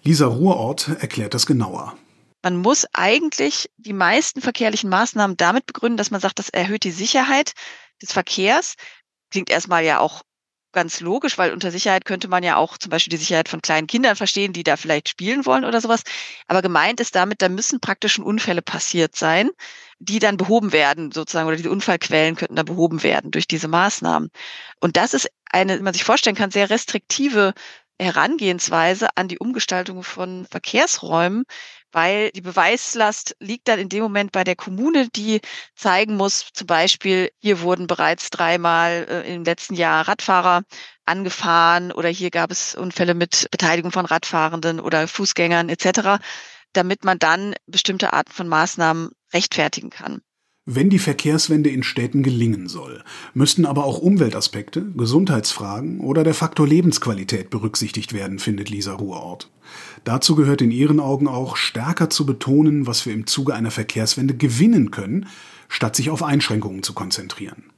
Lisa 0.03 0.27
Ruhrort 0.27 0.89
erklärt 0.99 1.35
das 1.35 1.47
genauer. 1.47 1.97
Man 2.43 2.57
muss 2.57 2.85
eigentlich 2.95 3.71
die 3.77 3.93
meisten 3.93 4.41
verkehrlichen 4.41 4.91
Maßnahmen 4.91 5.37
damit 5.37 5.67
begründen, 5.67 5.99
dass 5.99 6.11
man 6.11 6.21
sagt, 6.21 6.41
das 6.41 6.49
erhöht 6.49 6.83
die 6.83 6.91
Sicherheit 6.91 7.53
des 8.03 8.11
Verkehrs. 8.11 8.75
Klingt 9.31 9.51
erstmal 9.51 9.85
ja 9.85 10.01
auch 10.01 10.23
ganz 10.73 11.01
logisch, 11.01 11.39
weil 11.39 11.53
unter 11.53 11.71
Sicherheit 11.71 12.05
könnte 12.05 12.27
man 12.27 12.43
ja 12.43 12.57
auch 12.57 12.77
zum 12.77 12.91
Beispiel 12.91 13.13
die 13.13 13.19
Sicherheit 13.19 13.49
von 13.49 13.63
kleinen 13.63 13.87
Kindern 13.87 14.17
verstehen, 14.17 14.53
die 14.53 14.65
da 14.65 14.77
vielleicht 14.77 15.09
spielen 15.09 15.47
wollen 15.47 15.65
oder 15.65 15.81
sowas. 15.81 16.03
Aber 16.49 16.61
gemeint 16.61 16.99
ist 16.99 17.15
damit, 17.15 17.41
da 17.41 17.49
müssen 17.49 17.79
praktisch 17.79 18.15
schon 18.15 18.25
Unfälle 18.25 18.63
passiert 18.63 19.15
sein, 19.15 19.51
die 20.01 20.19
dann 20.19 20.37
behoben 20.39 20.73
werden, 20.73 21.13
sozusagen, 21.13 21.47
oder 21.47 21.57
diese 21.57 21.71
Unfallquellen 21.71 22.35
könnten 22.35 22.57
dann 22.57 22.65
behoben 22.67 23.03
werden 23.03 23.31
durch 23.31 23.47
diese 23.47 23.69
Maßnahmen. 23.69 24.31
Und 24.81 24.97
das 24.97 25.15
ist 25.15 25.29
eine, 25.51 25.79
wie 25.79 25.83
man 25.83 25.93
sich 25.93 26.05
vorstellen 26.05 26.37
kann, 26.37 26.51
sehr 26.51 26.71
restriktive 26.71 27.53
Herangehensweise 28.01 29.09
an 29.17 29.29
die 29.29 29.39
Umgestaltung 29.39 30.03
von 30.03 30.47
Verkehrsräumen, 30.51 31.45
weil 31.93 32.31
die 32.31 32.41
Beweislast 32.41 33.37
liegt 33.41 33.69
dann 33.69 33.79
in 33.79 33.91
dem 33.91 34.03
Moment 34.03 34.33
bei 34.33 34.43
der 34.43 34.57
Kommune, 34.57 35.09
die 35.11 35.41
zeigen 35.75 36.17
muss, 36.17 36.49
zum 36.55 36.67
Beispiel, 36.67 37.31
hier 37.39 37.61
wurden 37.61 37.87
bereits 37.87 38.31
dreimal 38.31 39.07
äh, 39.09 39.35
im 39.35 39.45
letzten 39.45 39.75
Jahr 39.75 40.09
Radfahrer 40.09 40.63
angefahren 41.05 41.93
oder 41.93 42.09
hier 42.09 42.31
gab 42.31 42.51
es 42.51 42.75
Unfälle 42.75 43.13
mit 43.13 43.49
Beteiligung 43.51 43.93
von 43.93 44.07
Radfahrenden 44.07 44.81
oder 44.81 45.07
Fußgängern 45.07 45.69
etc., 45.69 46.23
damit 46.73 47.05
man 47.05 47.19
dann 47.19 47.55
bestimmte 47.67 48.15
Arten 48.15 48.33
von 48.33 48.49
Maßnahmen 48.49 49.11
rechtfertigen 49.33 49.91
kann. 49.91 50.21
Wenn 50.67 50.91
die 50.91 50.99
Verkehrswende 50.99 51.71
in 51.71 51.83
Städten 51.83 52.23
gelingen 52.23 52.69
soll, 52.69 53.03
müssten 53.35 53.65
aber 53.65 53.85
auch 53.85 53.99
Umweltaspekte, 53.99 54.85
Gesundheitsfragen 54.93 56.01
oder 56.01 56.23
der 56.23 56.35
Faktor 56.35 56.69
Lebensqualität 56.69 57.51
berücksichtigt 57.51 58.13
werden, 58.13 58.39
findet 58.39 58.69
Lisa 58.69 58.93
Ruhrort. 58.93 59.51
Dazu 60.05 60.37
gehört 60.37 60.61
in 60.61 60.71
ihren 60.71 61.01
Augen 61.01 61.29
auch, 61.29 61.57
stärker 61.57 62.11
zu 62.11 62.27
betonen, 62.27 62.87
was 62.87 63.07
wir 63.07 63.15
im 63.15 63.27
Zuge 63.27 63.55
einer 63.55 63.71
Verkehrswende 63.71 64.37
gewinnen 64.37 64.91
können, 64.91 65.27
statt 65.69 65.97
sich 65.97 66.11
auf 66.11 66.23
Einschränkungen 66.23 66.83
zu 66.83 66.93
konzentrieren. 66.93 67.73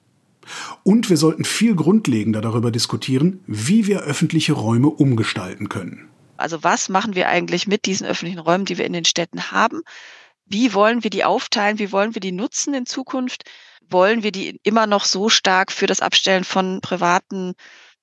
Und 0.83 1.09
wir 1.09 1.17
sollten 1.17 1.45
viel 1.45 1.77
grundlegender 1.77 2.41
darüber 2.41 2.71
diskutieren, 2.71 3.41
wie 3.47 3.87
wir 3.87 4.03
öffentliche 4.03 4.55
Räume 4.55 4.89
umgestalten 4.89 5.69
können. 5.69 6.09
Also 6.37 6.65
was 6.65 6.89
machen 6.89 7.15
wir 7.15 7.29
eigentlich 7.29 7.69
mit 7.69 7.87
diesen 7.87 8.07
öffentlichen 8.07 8.41
Räumen, 8.41 8.65
die 8.65 8.77
wir 8.77 8.85
in 8.85 8.93
den 8.93 9.05
Städten 9.05 9.53
haben? 9.53 9.83
Wie 10.53 10.75
wollen 10.75 11.03
wir 11.03 11.09
die 11.09 11.25
aufteilen? 11.25 11.79
Wie 11.79 11.93
wollen 11.93 12.15
wir 12.15 12.21
die 12.21 12.31
nutzen 12.31 12.75
in 12.75 12.85
Zukunft? 12.85 13.45
Wollen 13.89 14.23
wir 14.23 14.33
die 14.33 14.61
immer 14.63 14.87
noch 14.87 15.07
so 15.07 15.31
stark 15.31 15.73
für 15.73 15.87
das 15.87 16.01
Abstellen 16.01 16.45
von 16.45 16.83
privaten 16.83 17.55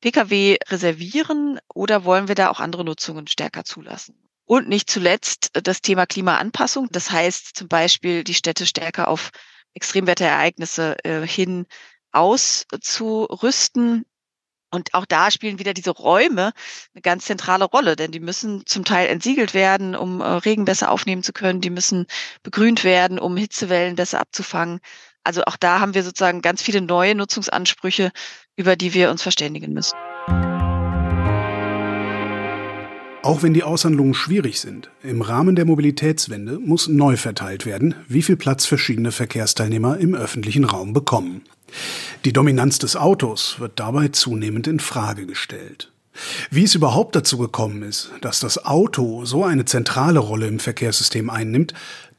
Pkw 0.02 0.58
reservieren 0.68 1.60
oder 1.72 2.06
wollen 2.06 2.28
wir 2.28 2.34
da 2.34 2.50
auch 2.50 2.60
andere 2.60 2.84
Nutzungen 2.84 3.28
stärker 3.28 3.66
zulassen? 3.66 4.16
Und 4.46 4.68
nicht 4.68 4.90
zuletzt 4.90 5.52
das 5.54 5.82
Thema 5.82 6.08
Klimaanpassung. 6.08 6.88
Das 6.92 7.12
heißt 7.12 7.56
zum 7.56 7.68
Beispiel, 7.68 8.24
die 8.24 8.34
Städte 8.34 8.66
stärker 8.66 9.10
auf 9.10 9.30
Extremwetterereignisse 9.76 10.98
äh, 11.04 11.28
hin 11.28 11.68
auszurüsten. 12.12 14.06
Und 14.72 14.94
auch 14.94 15.06
da 15.06 15.32
spielen 15.32 15.60
wieder 15.60 15.74
diese 15.74 15.92
Räume 15.92 16.52
eine 16.94 17.02
ganz 17.02 17.26
zentrale 17.26 17.66
Rolle, 17.66 17.96
denn 17.96 18.12
die 18.12 18.20
müssen 18.20 18.66
zum 18.66 18.86
Teil 18.86 19.08
entsiegelt 19.08 19.54
werden, 19.54 19.96
um 19.96 20.22
äh, 20.22 20.26
Regen 20.26 20.66
besser 20.66 20.92
aufnehmen 20.92 21.24
zu 21.24 21.34
können. 21.34 21.62
Die 21.62 21.72
müssen 21.72 22.06
begrünt 22.44 22.84
werden, 22.84 23.20
um 23.20 23.36
Hitzewellen 23.36 23.96
besser 23.96 24.20
abzufangen. 24.20 24.80
Also 25.24 25.44
auch 25.46 25.58
da 25.58 25.80
haben 25.80 25.96
wir 25.96 26.04
sozusagen 26.04 26.42
ganz 26.42 26.62
viele 26.62 26.82
neue 26.82 27.16
Nutzungsansprüche, 27.16 28.12
über 28.56 28.76
die 28.76 28.94
wir 28.94 29.10
uns 29.10 29.22
verständigen 29.22 29.74
müssen. 29.74 29.98
Auch 33.22 33.44
wenn 33.44 33.54
die 33.54 33.64
Aushandlungen 33.64 34.14
schwierig 34.14 34.62
sind, 34.62 34.90
im 35.04 35.22
Rahmen 35.22 35.56
der 35.56 35.66
Mobilitätswende 35.66 36.58
muss 36.58 36.88
neu 36.88 37.18
verteilt 37.18 37.66
werden, 37.66 37.96
wie 38.08 38.22
viel 38.22 38.38
Platz 38.38 38.66
verschiedene 38.66 39.12
Verkehrsteilnehmer 39.12 39.98
im 39.98 40.16
öffentlichen 40.16 40.64
Raum 40.64 40.94
bekommen. 40.94 41.44
Die 42.26 42.34
Dominanz 42.34 42.80
des 42.80 42.96
Autos 42.96 43.60
wird 43.60 43.80
dabei 43.80 44.10
zunehmend 44.10 44.68
in 44.68 44.80
Frage 44.80 45.26
gestellt. 45.26 45.92
Wie 46.52 46.64
es 46.64 46.76
überhaupt 46.76 47.16
dazu 47.16 47.38
gekommen 47.38 47.84
ist, 47.84 48.12
dass 48.22 48.40
das 48.40 48.66
Auto 48.66 49.26
so 49.26 49.44
eine 49.44 49.66
zentrale 49.66 50.20
Rolle 50.20 50.48
im 50.48 50.60
Verkehrssystem 50.60 51.30
einnimmt, 51.30 51.74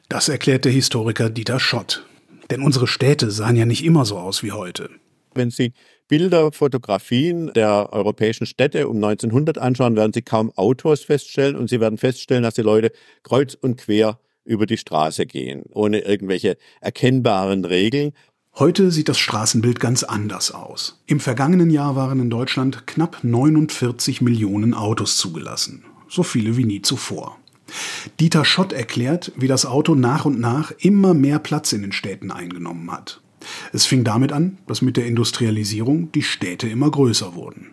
das 0.08 0.28
erklärt 0.28 0.64
der 0.64 0.72
Historiker 0.72 1.30
Dieter 1.30 1.60
Schott. 1.60 2.04
Denn 2.50 2.62
unsere 2.62 2.86
Städte 2.86 3.30
sahen 3.30 3.56
ja 3.56 3.66
nicht 3.66 3.84
immer 3.84 4.04
so 4.04 4.18
aus 4.18 4.42
wie 4.42 4.52
heute. 4.52 4.90
Wenn 5.34 5.50
Sie 5.50 5.72
Bilder, 6.08 6.50
Fotografien 6.50 7.52
der 7.52 7.92
europäischen 7.92 8.46
Städte 8.46 8.88
um 8.88 8.96
1900 8.96 9.58
anschauen, 9.58 9.94
werden 9.94 10.12
Sie 10.12 10.22
kaum 10.22 10.50
Autos 10.56 11.04
feststellen 11.04 11.54
und 11.54 11.70
Sie 11.70 11.80
werden 11.80 11.98
feststellen, 11.98 12.42
dass 12.42 12.54
die 12.54 12.62
Leute 12.62 12.90
kreuz 13.22 13.54
und 13.54 13.76
quer 13.76 14.18
über 14.44 14.66
die 14.66 14.76
Straße 14.78 15.26
gehen, 15.26 15.62
ohne 15.72 16.00
irgendwelche 16.00 16.56
erkennbaren 16.80 17.64
Regeln. 17.64 18.12
Heute 18.58 18.90
sieht 18.90 19.08
das 19.08 19.18
Straßenbild 19.18 19.80
ganz 19.80 20.02
anders 20.02 20.50
aus. 20.50 21.00
Im 21.06 21.20
vergangenen 21.20 21.70
Jahr 21.70 21.96
waren 21.96 22.20
in 22.20 22.30
Deutschland 22.30 22.86
knapp 22.86 23.22
49 23.22 24.20
Millionen 24.20 24.74
Autos 24.74 25.16
zugelassen. 25.16 25.84
So 26.08 26.22
viele 26.22 26.56
wie 26.56 26.64
nie 26.64 26.82
zuvor. 26.82 27.38
Dieter 28.18 28.44
Schott 28.44 28.72
erklärt, 28.72 29.32
wie 29.36 29.46
das 29.46 29.64
Auto 29.64 29.94
nach 29.94 30.24
und 30.24 30.40
nach 30.40 30.72
immer 30.78 31.14
mehr 31.14 31.38
Platz 31.38 31.72
in 31.72 31.82
den 31.82 31.92
Städten 31.92 32.30
eingenommen 32.30 32.90
hat. 32.90 33.22
Es 33.72 33.86
fing 33.86 34.04
damit 34.04 34.32
an, 34.32 34.58
dass 34.66 34.82
mit 34.82 34.96
der 34.96 35.06
Industrialisierung 35.06 36.12
die 36.12 36.22
Städte 36.22 36.68
immer 36.68 36.90
größer 36.90 37.34
wurden. 37.34 37.68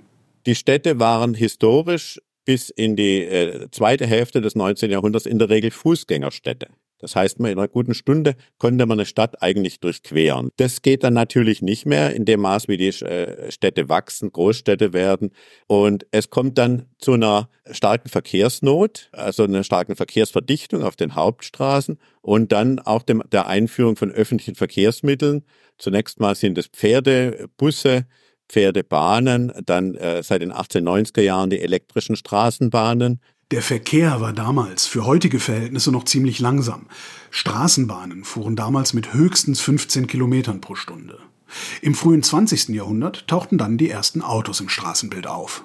Die 0.46 0.56
Städte 0.56 1.00
waren 1.00 1.34
historisch 1.34 2.22
bis 2.46 2.70
in 2.70 2.96
die 2.96 3.24
äh, 3.24 3.68
zweite 3.72 4.08
Hälfte 4.08 4.40
des 4.40 4.56
19. 4.56 4.90
Jahrhunderts 4.90 5.26
in 5.26 5.40
der 5.40 5.50
Regel 5.50 5.72
Fußgängerstädte. 5.72 6.68
Das 7.00 7.16
heißt, 7.16 7.40
in 7.40 7.46
einer 7.46 7.68
guten 7.68 7.94
Stunde 7.94 8.36
konnte 8.58 8.86
man 8.86 9.00
eine 9.00 9.06
Stadt 9.06 9.42
eigentlich 9.42 9.80
durchqueren. 9.80 10.50
Das 10.58 10.82
geht 10.82 11.04
dann 11.04 11.14
natürlich 11.14 11.62
nicht 11.62 11.86
mehr 11.86 12.16
in 12.16 12.26
dem 12.26 12.42
Maß, 12.42 12.68
wie 12.68 12.78
die 12.78 12.88
äh, 12.88 13.52
Städte 13.52 13.90
wachsen, 13.90 14.32
Großstädte 14.32 14.94
werden. 14.94 15.32
Und 15.68 16.08
es 16.12 16.30
kommt 16.30 16.58
dann 16.58 16.88
zu 16.98 17.14
einer 17.14 17.50
starken 17.70 18.10
Verkehrsnot, 18.10 19.10
also 19.12 19.44
einer 19.44 19.64
starken 19.64 19.96
Verkehrsverdichtung 19.96 20.84
auf 20.84 20.96
den 20.96 21.16
Hauptstraßen 21.16 22.00
und 22.22 22.52
dann 22.52 22.80
auch 22.80 23.04
dem, 23.04 23.24
der 23.32 23.48
Einführung 23.48 23.96
von 23.96 24.12
öffentlichen 24.12 24.56
Verkehrsmitteln. 24.56 25.44
Zunächst 25.78 26.20
mal 26.20 26.36
sind 26.36 26.58
es 26.58 26.68
Pferde, 26.68 27.48
Busse, 27.58 28.06
Pferdebahnen, 28.50 29.52
dann 29.66 29.96
äh, 29.96 30.24
seit 30.24 30.42
den 30.42 30.54
1890er 30.54 31.22
Jahren 31.22 31.50
die 31.50 31.60
elektrischen 31.60 32.16
Straßenbahnen, 32.16 33.22
der 33.52 33.62
Verkehr 33.62 34.20
war 34.20 34.34
damals 34.34 34.88
für 34.88 35.06
heutige 35.06 35.40
Verhältnisse 35.40 35.92
noch 35.92 36.04
ziemlich 36.04 36.40
langsam. 36.40 36.88
Straßenbahnen 37.32 38.26
fuhren 38.26 38.56
damals 38.56 38.94
mit 38.94 39.14
höchstens 39.14 39.62
15 39.62 40.08
Kilometern 40.08 40.60
pro 40.60 40.76
Stunde. 40.76 41.20
Im 41.82 41.96
frühen 41.96 42.24
20. 42.24 42.70
Jahrhundert 42.70 43.28
tauchten 43.28 43.58
dann 43.58 43.78
die 43.78 43.90
ersten 43.90 44.22
Autos 44.22 44.60
im 44.60 44.68
Straßenbild 44.68 45.28
auf. 45.28 45.64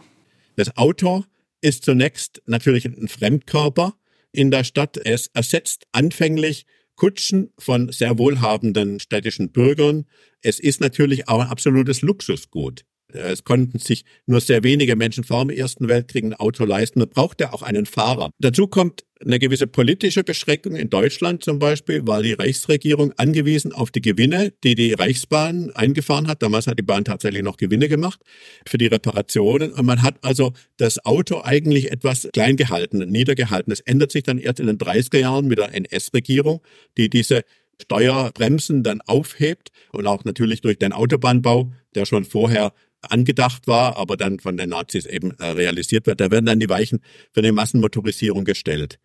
Das 0.54 0.76
Auto 0.76 1.24
ist 1.60 1.84
zunächst 1.84 2.40
natürlich 2.46 2.84
ein 2.84 3.08
Fremdkörper 3.08 3.94
in 4.30 4.52
der 4.52 4.62
Stadt. 4.62 4.96
Es 4.96 5.28
ersetzt 5.28 5.86
anfänglich 5.90 6.66
Kutschen 6.94 7.50
von 7.58 7.90
sehr 7.90 8.16
wohlhabenden 8.16 9.00
städtischen 9.00 9.50
Bürgern. 9.50 10.06
Es 10.40 10.60
ist 10.60 10.80
natürlich 10.80 11.28
auch 11.28 11.40
ein 11.40 11.48
absolutes 11.48 12.02
Luxusgut. 12.02 12.84
Es 13.12 13.44
konnten 13.44 13.78
sich 13.78 14.04
nur 14.26 14.40
sehr 14.40 14.64
wenige 14.64 14.96
Menschen 14.96 15.24
vor 15.24 15.44
dem 15.44 15.50
Ersten 15.50 15.88
Weltkrieg 15.88 16.24
ein 16.24 16.34
Auto 16.34 16.64
leisten. 16.64 17.00
Man 17.00 17.08
brauchte 17.08 17.52
auch 17.52 17.62
einen 17.62 17.86
Fahrer. 17.86 18.30
Dazu 18.38 18.66
kommt 18.66 19.04
eine 19.24 19.38
gewisse 19.38 19.66
politische 19.66 20.24
Beschränkung 20.24 20.74
in 20.74 20.90
Deutschland 20.90 21.44
zum 21.44 21.58
Beispiel, 21.58 22.06
war 22.06 22.22
die 22.22 22.32
Reichsregierung 22.32 23.12
angewiesen 23.16 23.72
auf 23.72 23.90
die 23.90 24.02
Gewinne, 24.02 24.52
die 24.64 24.74
die 24.74 24.92
Reichsbahn 24.94 25.70
eingefahren 25.74 26.26
hat. 26.26 26.42
Damals 26.42 26.66
hat 26.66 26.78
die 26.78 26.82
Bahn 26.82 27.04
tatsächlich 27.04 27.42
noch 27.42 27.56
Gewinne 27.56 27.88
gemacht 27.88 28.20
für 28.66 28.78
die 28.78 28.86
Reparationen. 28.86 29.72
Und 29.72 29.86
man 29.86 30.02
hat 30.02 30.16
also 30.22 30.52
das 30.76 31.04
Auto 31.04 31.42
eigentlich 31.42 31.92
etwas 31.92 32.28
klein 32.32 32.56
gehalten, 32.56 32.98
niedergehalten. 32.98 33.72
Es 33.72 33.80
ändert 33.80 34.12
sich 34.12 34.24
dann 34.24 34.38
erst 34.38 34.60
in 34.60 34.66
den 34.66 34.78
30er 34.78 35.18
Jahren 35.18 35.46
mit 35.46 35.58
der 35.58 35.74
NS-Regierung, 35.74 36.60
die 36.96 37.08
diese 37.08 37.42
Steuerbremsen 37.80 38.82
dann 38.82 39.00
aufhebt 39.02 39.70
und 39.92 40.06
auch 40.06 40.24
natürlich 40.24 40.60
durch 40.60 40.78
den 40.78 40.92
Autobahnbau, 40.92 41.72
der 41.94 42.06
schon 42.06 42.24
vorher 42.24 42.72
angedacht 43.02 43.66
war, 43.66 43.96
aber 43.96 44.16
dann 44.16 44.38
von 44.38 44.56
den 44.56 44.70
Nazis 44.70 45.06
eben 45.06 45.32
äh, 45.32 45.46
realisiert 45.46 46.06
wird. 46.06 46.20
Da 46.20 46.30
werden 46.30 46.46
dann 46.46 46.60
die 46.60 46.68
Weichen 46.68 47.00
für 47.32 47.40
eine 47.40 47.52
Massenmotorisierung 47.52 48.44
gestellt. 48.44 48.98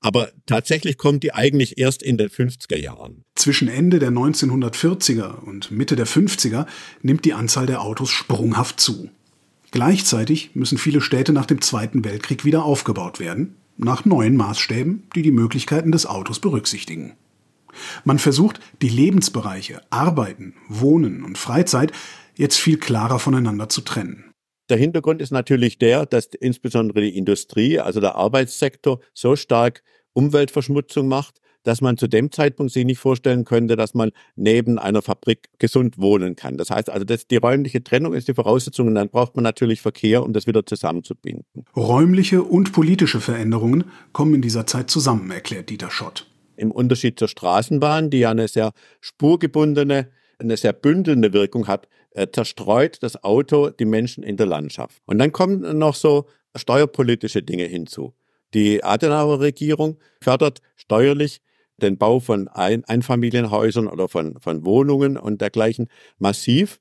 Aber 0.00 0.30
tatsächlich 0.46 0.96
kommt 0.96 1.22
die 1.22 1.34
eigentlich 1.34 1.78
erst 1.78 2.02
in 2.02 2.16
den 2.16 2.28
50er 2.28 2.78
Jahren. 2.78 3.24
Zwischen 3.34 3.68
Ende 3.68 3.98
der 3.98 4.10
1940er 4.10 5.40
und 5.40 5.70
Mitte 5.70 5.94
der 5.94 6.06
50er 6.06 6.66
nimmt 7.02 7.24
die 7.26 7.34
Anzahl 7.34 7.66
der 7.66 7.82
Autos 7.82 8.10
sprunghaft 8.10 8.80
zu. 8.80 9.10
Gleichzeitig 9.72 10.50
müssen 10.54 10.78
viele 10.78 11.00
Städte 11.00 11.32
nach 11.32 11.46
dem 11.46 11.60
Zweiten 11.60 12.04
Weltkrieg 12.04 12.44
wieder 12.44 12.64
aufgebaut 12.64 13.20
werden, 13.20 13.56
nach 13.76 14.04
neuen 14.04 14.36
Maßstäben, 14.36 15.04
die 15.14 15.22
die 15.22 15.30
Möglichkeiten 15.30 15.92
des 15.92 16.06
Autos 16.06 16.40
berücksichtigen. 16.40 17.12
Man 18.04 18.18
versucht, 18.18 18.60
die 18.82 18.88
Lebensbereiche 18.88 19.80
Arbeiten, 19.90 20.54
Wohnen 20.68 21.22
und 21.22 21.38
Freizeit 21.38 21.92
jetzt 22.40 22.58
viel 22.58 22.78
klarer 22.78 23.18
voneinander 23.18 23.68
zu 23.68 23.82
trennen. 23.82 24.32
Der 24.70 24.78
Hintergrund 24.78 25.20
ist 25.20 25.30
natürlich 25.30 25.78
der, 25.78 26.06
dass 26.06 26.26
insbesondere 26.26 27.02
die 27.02 27.16
Industrie, 27.16 27.78
also 27.78 28.00
der 28.00 28.14
Arbeitssektor, 28.14 29.00
so 29.12 29.36
stark 29.36 29.82
Umweltverschmutzung 30.12 31.06
macht, 31.08 31.40
dass 31.64 31.82
man 31.82 31.98
zu 31.98 32.08
dem 32.08 32.32
Zeitpunkt 32.32 32.72
sich 32.72 32.86
nicht 32.86 32.98
vorstellen 32.98 33.44
könnte, 33.44 33.76
dass 33.76 33.92
man 33.92 34.12
neben 34.36 34.78
einer 34.78 35.02
Fabrik 35.02 35.50
gesund 35.58 35.98
wohnen 35.98 36.34
kann. 36.34 36.56
Das 36.56 36.70
heißt 36.70 36.88
also, 36.88 37.04
dass 37.04 37.26
die 37.26 37.36
räumliche 37.36 37.84
Trennung 37.84 38.14
ist 38.14 38.28
die 38.28 38.34
Voraussetzung 38.34 38.86
und 38.86 38.94
dann 38.94 39.10
braucht 39.10 39.36
man 39.36 39.42
natürlich 39.42 39.82
Verkehr, 39.82 40.24
um 40.24 40.32
das 40.32 40.46
wieder 40.46 40.64
zusammenzubinden. 40.64 41.44
Räumliche 41.76 42.42
und 42.42 42.72
politische 42.72 43.20
Veränderungen 43.20 43.84
kommen 44.12 44.36
in 44.36 44.42
dieser 44.42 44.66
Zeit 44.66 44.88
zusammen, 44.88 45.30
erklärt 45.30 45.68
Dieter 45.68 45.90
Schott. 45.90 46.26
Im 46.56 46.70
Unterschied 46.70 47.18
zur 47.18 47.28
Straßenbahn, 47.28 48.08
die 48.08 48.20
ja 48.20 48.30
eine 48.30 48.48
sehr 48.48 48.72
spurgebundene, 49.00 50.08
eine 50.40 50.56
sehr 50.56 50.72
bündelnde 50.72 51.32
Wirkung 51.32 51.68
hat, 51.68 51.88
äh, 52.12 52.26
zerstreut 52.32 53.02
das 53.02 53.22
Auto 53.22 53.70
die 53.70 53.84
Menschen 53.84 54.24
in 54.24 54.36
der 54.36 54.46
Landschaft. 54.46 55.02
Und 55.06 55.18
dann 55.18 55.32
kommen 55.32 55.78
noch 55.78 55.94
so 55.94 56.26
steuerpolitische 56.56 57.42
Dinge 57.42 57.64
hinzu. 57.64 58.14
Die 58.54 58.82
Adenauer 58.82 59.40
Regierung 59.40 59.98
fördert 60.20 60.60
steuerlich 60.76 61.40
den 61.76 61.98
Bau 61.98 62.20
von 62.20 62.48
Ein 62.48 62.84
Einfamilienhäusern 62.84 63.86
oder 63.86 64.08
von, 64.08 64.38
von 64.40 64.64
Wohnungen 64.64 65.16
und 65.16 65.40
dergleichen 65.40 65.88
massiv 66.18 66.80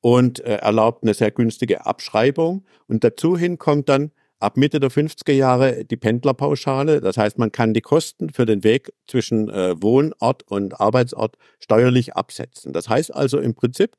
und 0.00 0.40
äh, 0.40 0.56
erlaubt 0.56 1.02
eine 1.02 1.14
sehr 1.14 1.30
günstige 1.30 1.86
Abschreibung. 1.86 2.64
Und 2.88 3.04
dazu 3.04 3.36
hin 3.36 3.58
kommt 3.58 3.88
dann 3.88 4.12
ab 4.40 4.56
Mitte 4.56 4.80
der 4.80 4.90
50er 4.90 5.32
Jahre 5.32 5.84
die 5.84 5.96
Pendlerpauschale. 5.96 7.00
Das 7.00 7.16
heißt, 7.16 7.38
man 7.38 7.52
kann 7.52 7.74
die 7.74 7.82
Kosten 7.82 8.30
für 8.30 8.46
den 8.46 8.64
Weg 8.64 8.92
zwischen 9.06 9.48
äh, 9.48 9.80
Wohnort 9.80 10.42
und 10.50 10.80
Arbeitsort 10.80 11.36
steuerlich 11.60 12.14
absetzen. 12.14 12.72
Das 12.72 12.88
heißt 12.88 13.14
also 13.14 13.38
im 13.38 13.54
Prinzip, 13.54 13.96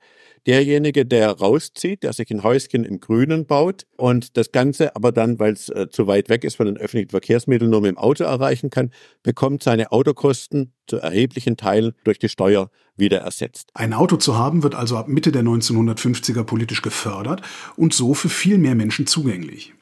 derjenige, 0.47 1.05
der 1.05 1.31
rauszieht, 1.31 2.03
der 2.03 2.13
sich 2.13 2.31
ein 2.31 2.43
Häuschen 2.43 2.83
im 2.83 2.99
Grünen 2.99 3.45
baut 3.45 3.85
und 3.95 4.35
das 4.35 4.51
Ganze 4.51 4.95
aber 4.95 5.11
dann, 5.11 5.39
weil 5.39 5.53
es 5.53 5.69
äh, 5.69 5.87
zu 5.89 6.07
weit 6.07 6.29
weg 6.29 6.43
ist 6.43 6.55
von 6.55 6.65
den 6.65 6.77
öffentlichen 6.77 7.11
Verkehrsmitteln, 7.11 7.69
nur 7.69 7.81
mit 7.81 7.91
dem 7.91 7.97
Auto 7.97 8.23
erreichen 8.23 8.69
kann, 8.71 8.91
bekommt 9.23 9.63
seine 9.63 9.91
Autokosten 9.91 10.73
zu 10.91 10.97
erheblichen 10.97 11.55
Teilen 11.55 11.93
durch 12.03 12.19
die 12.19 12.27
Steuer 12.27 12.69
wieder 12.97 13.19
ersetzt. 13.19 13.69
Ein 13.73 13.93
Auto 13.93 14.17
zu 14.17 14.37
haben 14.37 14.61
wird 14.61 14.75
also 14.75 14.97
ab 14.97 15.07
Mitte 15.07 15.31
der 15.31 15.41
1950er 15.41 16.43
politisch 16.43 16.81
gefördert 16.81 17.41
und 17.77 17.93
so 17.93 18.13
für 18.13 18.27
viel 18.27 18.57
mehr 18.57 18.75
Menschen 18.75 19.07
zugänglich. 19.07 19.73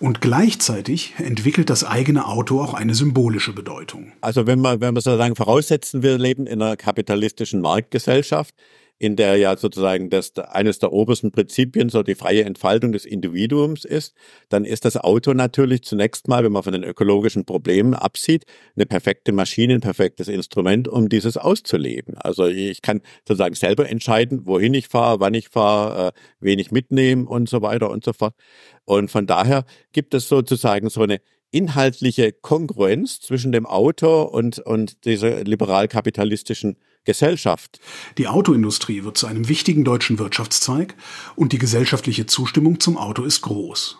Und 0.00 0.20
gleichzeitig 0.20 1.14
entwickelt 1.18 1.70
das 1.70 1.84
eigene 1.84 2.26
Auto 2.26 2.60
auch 2.60 2.74
eine 2.74 2.94
symbolische 2.96 3.52
Bedeutung. 3.52 4.12
Also 4.20 4.48
wenn 4.48 4.60
man, 4.60 4.80
wenn 4.80 4.94
man 4.94 5.00
sozusagen 5.00 5.36
voraussetzen, 5.36 6.02
wir 6.02 6.18
leben 6.18 6.48
in 6.48 6.60
einer 6.60 6.76
kapitalistischen 6.76 7.60
Marktgesellschaft, 7.60 8.52
in 8.98 9.16
der 9.16 9.36
ja 9.36 9.56
sozusagen 9.56 10.10
das 10.10 10.36
eines 10.36 10.80
der 10.80 10.92
obersten 10.92 11.30
Prinzipien 11.30 11.88
so 11.88 12.02
die 12.02 12.14
freie 12.16 12.44
Entfaltung 12.44 12.92
des 12.92 13.04
Individuums 13.04 13.84
ist, 13.84 14.14
dann 14.48 14.64
ist 14.64 14.84
das 14.84 14.96
Auto 14.96 15.32
natürlich 15.34 15.82
zunächst 15.82 16.26
mal, 16.26 16.42
wenn 16.44 16.52
man 16.52 16.64
von 16.64 16.72
den 16.72 16.82
ökologischen 16.82 17.44
Problemen 17.44 17.94
absieht, 17.94 18.44
eine 18.74 18.86
perfekte 18.86 19.32
Maschine, 19.32 19.74
ein 19.74 19.80
perfektes 19.80 20.28
Instrument, 20.28 20.88
um 20.88 21.08
dieses 21.08 21.36
auszuleben. 21.36 22.16
Also 22.18 22.46
ich 22.46 22.82
kann 22.82 23.00
sozusagen 23.26 23.54
selber 23.54 23.88
entscheiden, 23.88 24.46
wohin 24.46 24.74
ich 24.74 24.88
fahre, 24.88 25.20
wann 25.20 25.34
ich 25.34 25.48
fahre, 25.48 26.08
äh, 26.08 26.12
wen 26.40 26.58
ich 26.58 26.72
mitnehme 26.72 27.26
und 27.26 27.48
so 27.48 27.62
weiter 27.62 27.90
und 27.90 28.04
so 28.04 28.12
fort. 28.12 28.34
Und 28.84 29.10
von 29.10 29.26
daher 29.26 29.64
gibt 29.92 30.14
es 30.14 30.28
sozusagen 30.28 30.90
so 30.90 31.02
eine 31.02 31.20
inhaltliche 31.50 32.32
Kongruenz 32.32 33.20
zwischen 33.20 33.52
dem 33.52 33.64
Auto 33.64 34.22
und, 34.22 34.58
und 34.58 35.04
dieser 35.04 35.44
liberal-kapitalistischen 35.44 36.78
Gesellschaft. 37.08 37.80
Die 38.18 38.28
Autoindustrie 38.28 39.02
wird 39.02 39.16
zu 39.16 39.26
einem 39.26 39.48
wichtigen 39.48 39.82
deutschen 39.82 40.18
Wirtschaftszweig 40.18 40.94
und 41.36 41.54
die 41.54 41.58
gesellschaftliche 41.58 42.26
Zustimmung 42.26 42.80
zum 42.80 42.98
Auto 42.98 43.24
ist 43.24 43.40
groß. 43.40 43.96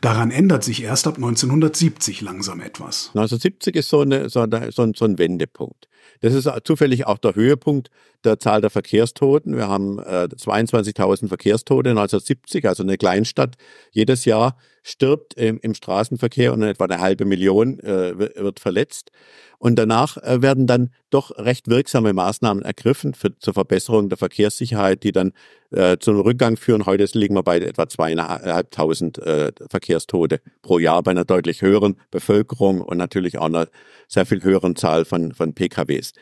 Daran 0.00 0.30
ändert 0.30 0.64
sich 0.64 0.82
erst 0.82 1.06
ab 1.06 1.16
1970 1.16 2.22
langsam 2.22 2.62
etwas. 2.62 3.08
1970 3.08 3.76
ist 3.76 3.90
so, 3.90 4.00
eine, 4.00 4.30
so, 4.30 4.40
eine, 4.40 4.72
so, 4.72 4.82
ein, 4.82 4.94
so 4.94 5.04
ein 5.04 5.18
Wendepunkt. 5.18 5.88
Das 6.22 6.32
ist 6.32 6.50
zufällig 6.64 7.06
auch 7.06 7.18
der 7.18 7.34
Höhepunkt 7.34 7.90
der 8.24 8.38
Zahl 8.38 8.62
der 8.62 8.70
Verkehrstoten. 8.70 9.54
Wir 9.54 9.68
haben 9.68 9.98
äh, 9.98 10.28
22.000 10.34 11.28
Verkehrstote 11.28 11.90
1970, 11.90 12.66
also 12.66 12.82
eine 12.82 12.96
Kleinstadt. 12.96 13.56
Jedes 13.90 14.24
Jahr 14.24 14.56
stirbt 14.82 15.34
im, 15.34 15.58
im 15.60 15.74
Straßenverkehr 15.74 16.52
und 16.52 16.62
etwa 16.62 16.84
eine 16.84 17.00
halbe 17.00 17.24
Million 17.24 17.78
äh, 17.80 18.18
wird 18.18 18.60
verletzt. 18.60 19.10
Und 19.58 19.76
danach 19.76 20.16
äh, 20.16 20.42
werden 20.42 20.66
dann 20.66 20.90
doch 21.10 21.30
recht 21.38 21.68
wirksame 21.68 22.12
Maßnahmen 22.12 22.64
ergriffen 22.64 23.14
für, 23.14 23.38
zur 23.38 23.54
Verbesserung 23.54 24.08
der 24.08 24.18
Verkehrssicherheit, 24.18 25.04
die 25.04 25.12
dann 25.12 25.32
äh, 25.70 25.98
zum 25.98 26.18
Rückgang 26.18 26.56
führen. 26.56 26.84
Heute 26.84 27.06
liegen 27.16 27.36
wir 27.36 27.44
bei 27.44 27.58
etwa 27.58 27.88
zweieinhalbtausend 27.88 29.18
äh, 29.18 29.52
Verkehrstote 29.70 30.40
pro 30.62 30.80
Jahr 30.80 31.02
bei 31.04 31.12
einer 31.12 31.24
deutlich 31.24 31.62
höheren 31.62 31.96
Bevölkerung 32.10 32.80
und 32.80 32.96
natürlich 32.96 33.38
auch 33.38 33.46
einer 33.46 33.68
sehr 34.08 34.26
viel 34.26 34.42
höheren 34.42 34.74
Zahl 34.74 35.04
von, 35.04 35.32
von 35.32 35.54
PKWs. 35.54 36.12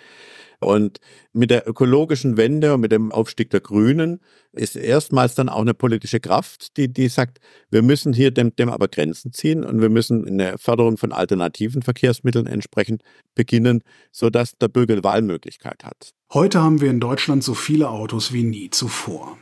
Und 0.61 0.99
mit 1.33 1.51
der 1.51 1.67
ökologischen 1.67 2.37
Wende 2.37 2.75
und 2.75 2.81
mit 2.81 2.93
dem 2.93 3.13
Aufstieg 3.13 3.49
der 3.49 3.61
Grünen 3.61 4.21
ist 4.53 4.77
erstmals 4.77 5.35
dann 5.35 5.49
auch 5.49 5.63
eine 5.63 5.73
politische 5.73 6.21
Kraft, 6.21 6.77
die, 6.77 6.93
die 6.93 7.09
sagt, 7.09 7.39
wir 7.71 7.83
müssen 7.83 8.13
hier 8.13 8.31
dem, 8.31 8.55
dem 8.57 8.69
aber 8.69 8.89
Grenzen 8.89 9.33
ziehen 9.33 9.65
und 9.65 9.81
wir 9.81 9.89
müssen 9.89 10.27
eine 10.27 10.59
Förderung 10.59 10.99
von 10.99 11.13
alternativen 11.13 11.81
Verkehrsmitteln 11.81 12.47
entsprechend 12.47 13.03
beginnen, 13.35 13.83
sodass 14.13 14.59
der 14.59 14.69
Bürger 14.69 14.95
eine 14.95 15.05
Wahlmöglichkeit 15.05 15.83
hat. 15.85 16.11
Heute 16.33 16.63
haben 16.63 16.81
wir 16.81 16.91
in 16.91 17.01
Deutschland 17.01 17.43
so 17.43 17.55
viele 17.55 17.89
Autos 17.89 18.33
wie 18.33 18.43
nie 18.43 18.69
zuvor. 18.71 19.39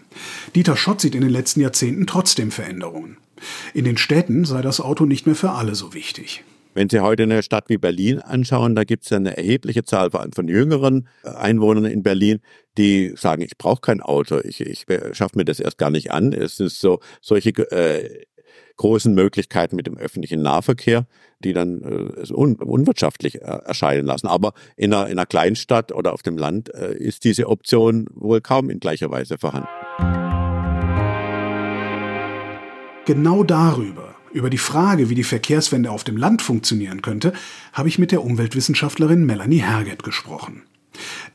Dieter 0.55 0.77
Schott 0.77 1.01
sieht 1.01 1.17
in 1.17 1.23
den 1.23 1.31
letzten 1.31 1.61
Jahrzehnten 1.61 2.07
trotzdem 2.07 2.53
Veränderungen. 2.53 3.19
In 3.75 3.85
den 3.85 3.99
Städten 3.99 4.45
sei 4.45 4.63
das 4.63 4.81
Auto 4.81 5.05
nicht 5.05 5.27
mehr 5.27 5.35
für 5.35 5.51
alle 5.51 5.75
so 5.75 5.95
wichtig. 5.95 6.45
Wenn 6.79 6.89
Sie 6.89 7.01
heute 7.01 7.25
eine 7.25 7.43
Stadt 7.43 7.69
wie 7.71 7.77
Berlin 7.77 8.21
anschauen, 8.21 8.77
da 8.77 8.85
gibt 8.85 9.05
es 9.05 9.11
eine 9.11 9.37
erhebliche 9.37 9.83
Zahl 9.83 10.11
von 10.13 10.47
jüngeren 10.47 11.09
äh, 11.25 11.31
Einwohnern 11.31 11.87
in 11.87 12.05
Berlin, 12.05 12.39
die 12.77 13.15
sagen, 13.17 13.43
ich 13.43 13.59
brauche 13.59 13.81
kein 13.81 14.01
Auto, 14.01 14.39
ich, 14.45 14.61
ich 14.61 14.87
schaffe 15.11 15.37
mir 15.37 15.45
das 15.45 15.59
erst 15.59 15.77
gar 15.77 15.91
nicht 15.91 16.13
an. 16.13 16.33
Es 16.33 16.61
ist 16.61 16.79
so 16.79 17.01
solche 17.21 17.51
äh, 17.73 18.25
großen 18.77 19.13
Möglichkeiten 19.13 19.75
mit 19.75 19.89
dem 19.89 19.99
öffentlichen 19.99 20.41
Nahverkehr, 20.41 21.09
die 21.41 21.53
dann 21.53 21.83
äh, 21.83 22.33
un 22.33 22.55
unwirtschaftlich 22.55 23.43
äh, 23.43 23.59
erscheinen 23.65 24.07
lassen. 24.07 24.29
Aber 24.29 24.53
in 24.77 24.95
einer, 24.95 25.07
in 25.07 25.19
einer 25.19 25.27
Kleinstadt 25.27 25.91
oder 25.91 26.13
auf 26.13 26.23
dem 26.23 26.39
Land 26.39 26.73
äh, 26.73 26.95
ist 26.97 27.25
diese 27.25 27.49
Option 27.49 28.07
wohl 28.15 28.41
kaum 28.41 28.71
in 28.71 28.79
gleicher 28.79 29.11
Weise 29.11 29.37
vorhanden. 29.37 29.67
Genau 33.05 33.43
darüber 33.43 34.08
über 34.33 34.51
die 34.51 34.59
Frage, 34.59 35.11
wie 35.11 35.15
die 35.15 35.25
Verkehrswende 35.25 35.91
auf 35.91 36.05
dem 36.05 36.17
Land 36.17 36.43
funktionieren 36.43 37.03
könnte, 37.03 37.33
habe 37.73 37.89
ich 37.89 37.99
mit 37.99 38.13
der 38.13 38.25
Umweltwissenschaftlerin 38.25 39.25
Melanie 39.25 39.63
Herget 39.63 40.03
gesprochen. 40.03 40.63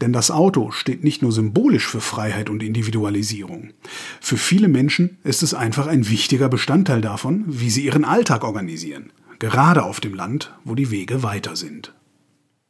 Denn 0.02 0.14
das 0.14 0.32
Auto 0.32 0.72
steht 0.72 1.04
nicht 1.04 1.22
nur 1.22 1.32
symbolisch 1.32 1.88
für 1.88 2.02
Freiheit 2.02 2.50
und 2.50 2.64
Individualisierung. 2.64 3.72
Für 4.20 4.38
viele 4.38 4.68
Menschen 4.68 5.18
ist 5.24 5.44
es 5.44 5.54
einfach 5.54 5.88
ein 5.88 6.10
wichtiger 6.10 6.50
Bestandteil 6.50 7.02
davon, 7.02 7.46
wie 7.48 7.70
sie 7.70 7.86
ihren 7.86 8.06
Alltag 8.06 8.44
organisieren. 8.44 9.12
Gerade 9.40 9.84
auf 9.84 10.00
dem 10.00 10.14
Land, 10.14 10.54
wo 10.64 10.76
die 10.76 10.92
Wege 10.92 11.24
weiter 11.24 11.56
sind. 11.56 11.94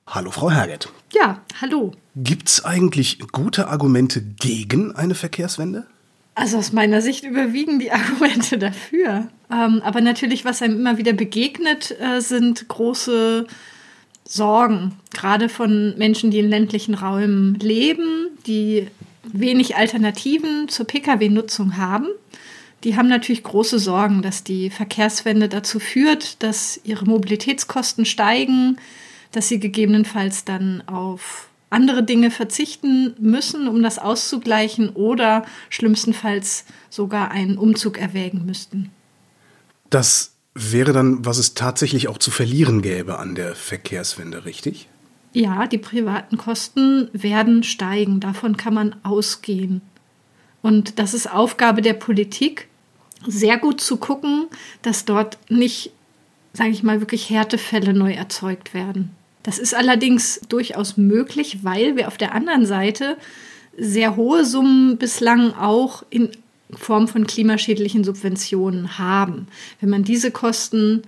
Hallo, 0.08 0.32
Frau 0.32 0.52
Herget. 0.52 0.92
Ja, 1.14 1.42
hallo. 1.62 1.94
Gibt 2.16 2.50
es 2.50 2.66
eigentlich 2.66 3.20
gute 3.32 3.70
Argumente 3.70 4.22
gegen 4.22 4.92
eine 4.96 5.16
Verkehrswende? 5.16 5.88
Also 6.36 6.58
aus 6.58 6.72
meiner 6.72 7.02
Sicht 7.02 7.24
überwiegen 7.24 7.80
die 7.80 7.92
Argumente 7.92 8.58
dafür. 8.58 9.28
Ähm, 9.52 9.82
aber 9.84 10.02
natürlich, 10.02 10.46
was 10.46 10.62
einem 10.62 10.80
immer 10.80 10.98
wieder 10.98 11.14
begegnet, 11.14 11.96
äh, 12.00 12.20
sind 12.22 12.68
große 12.68 13.48
Sorgen, 14.26 14.94
gerade 15.14 15.50
von 15.50 15.98
Menschen, 15.98 16.32
die 16.32 16.40
in 16.40 16.50
ländlichen 16.50 16.96
Räumen 16.96 17.56
leben, 17.56 18.30
die 18.48 18.88
wenig 19.24 19.76
Alternativen 19.76 20.70
zur 20.70 20.88
Pkw-Nutzung 20.88 21.78
haben. 21.78 22.08
Die 22.84 22.98
haben 22.98 23.08
natürlich 23.08 23.44
große 23.44 23.80
Sorgen, 23.80 24.22
dass 24.22 24.44
die 24.44 24.70
Verkehrswende 24.70 25.48
dazu 25.48 25.80
führt, 25.80 26.42
dass 26.44 26.80
ihre 26.84 27.06
Mobilitätskosten 27.06 28.06
steigen, 28.06 28.78
dass 29.32 29.48
sie 29.48 29.60
gegebenenfalls 29.60 30.46
dann 30.46 30.84
auf 30.88 31.50
andere 31.74 32.04
Dinge 32.04 32.32
verzichten 32.32 33.16
müssen, 33.20 33.68
um 33.68 33.84
das 33.84 34.00
auszugleichen 34.00 34.90
oder 34.90 35.46
schlimmstenfalls 35.70 36.66
sogar 36.90 37.32
einen 37.32 37.58
Umzug 37.58 37.98
erwägen 37.98 38.46
müssten. 38.46 38.92
Das 39.90 40.34
wäre 40.56 40.94
dann, 40.94 41.26
was 41.26 41.38
es 41.38 41.54
tatsächlich 41.54 42.08
auch 42.08 42.18
zu 42.18 42.32
verlieren 42.32 42.82
gäbe 42.82 43.20
an 43.20 43.36
der 43.36 43.56
Verkehrswende, 43.56 44.46
richtig? 44.46 44.88
Ja, 45.34 45.66
die 45.66 45.80
privaten 45.80 46.38
Kosten 46.38 47.10
werden 47.12 47.64
steigen. 47.64 48.20
Davon 48.20 48.56
kann 48.56 48.74
man 48.74 48.96
ausgehen. 49.04 49.82
Und 50.62 51.00
das 51.00 51.14
ist 51.14 51.30
Aufgabe 51.30 51.82
der 51.82 51.94
Politik, 51.94 52.68
sehr 53.28 53.58
gut 53.58 53.82
zu 53.82 53.98
gucken, 53.98 54.48
dass 54.82 55.06
dort 55.06 55.38
nicht, 55.50 55.92
sage 56.54 56.70
ich 56.70 56.84
mal, 56.84 57.00
wirklich 57.00 57.30
Härtefälle 57.30 57.94
neu 57.94 58.14
erzeugt 58.14 58.74
werden. 58.74 59.16
Das 59.44 59.60
ist 59.60 59.76
allerdings 59.76 60.40
durchaus 60.50 60.98
möglich, 60.98 61.60
weil 61.64 61.96
wir 61.98 62.08
auf 62.08 62.18
der 62.18 62.34
anderen 62.34 62.66
Seite 62.66 63.18
sehr 63.78 64.16
hohe 64.16 64.46
Summen 64.46 64.98
bislang 64.98 65.54
auch 65.54 66.04
in 66.10 66.30
Form 66.72 67.08
von 67.08 67.28
klimaschädlichen 67.28 68.04
Subventionen 68.04 68.98
haben. 68.98 69.48
Wenn 69.80 69.90
man 69.90 70.04
diese 70.04 70.32
Kosten 70.32 71.04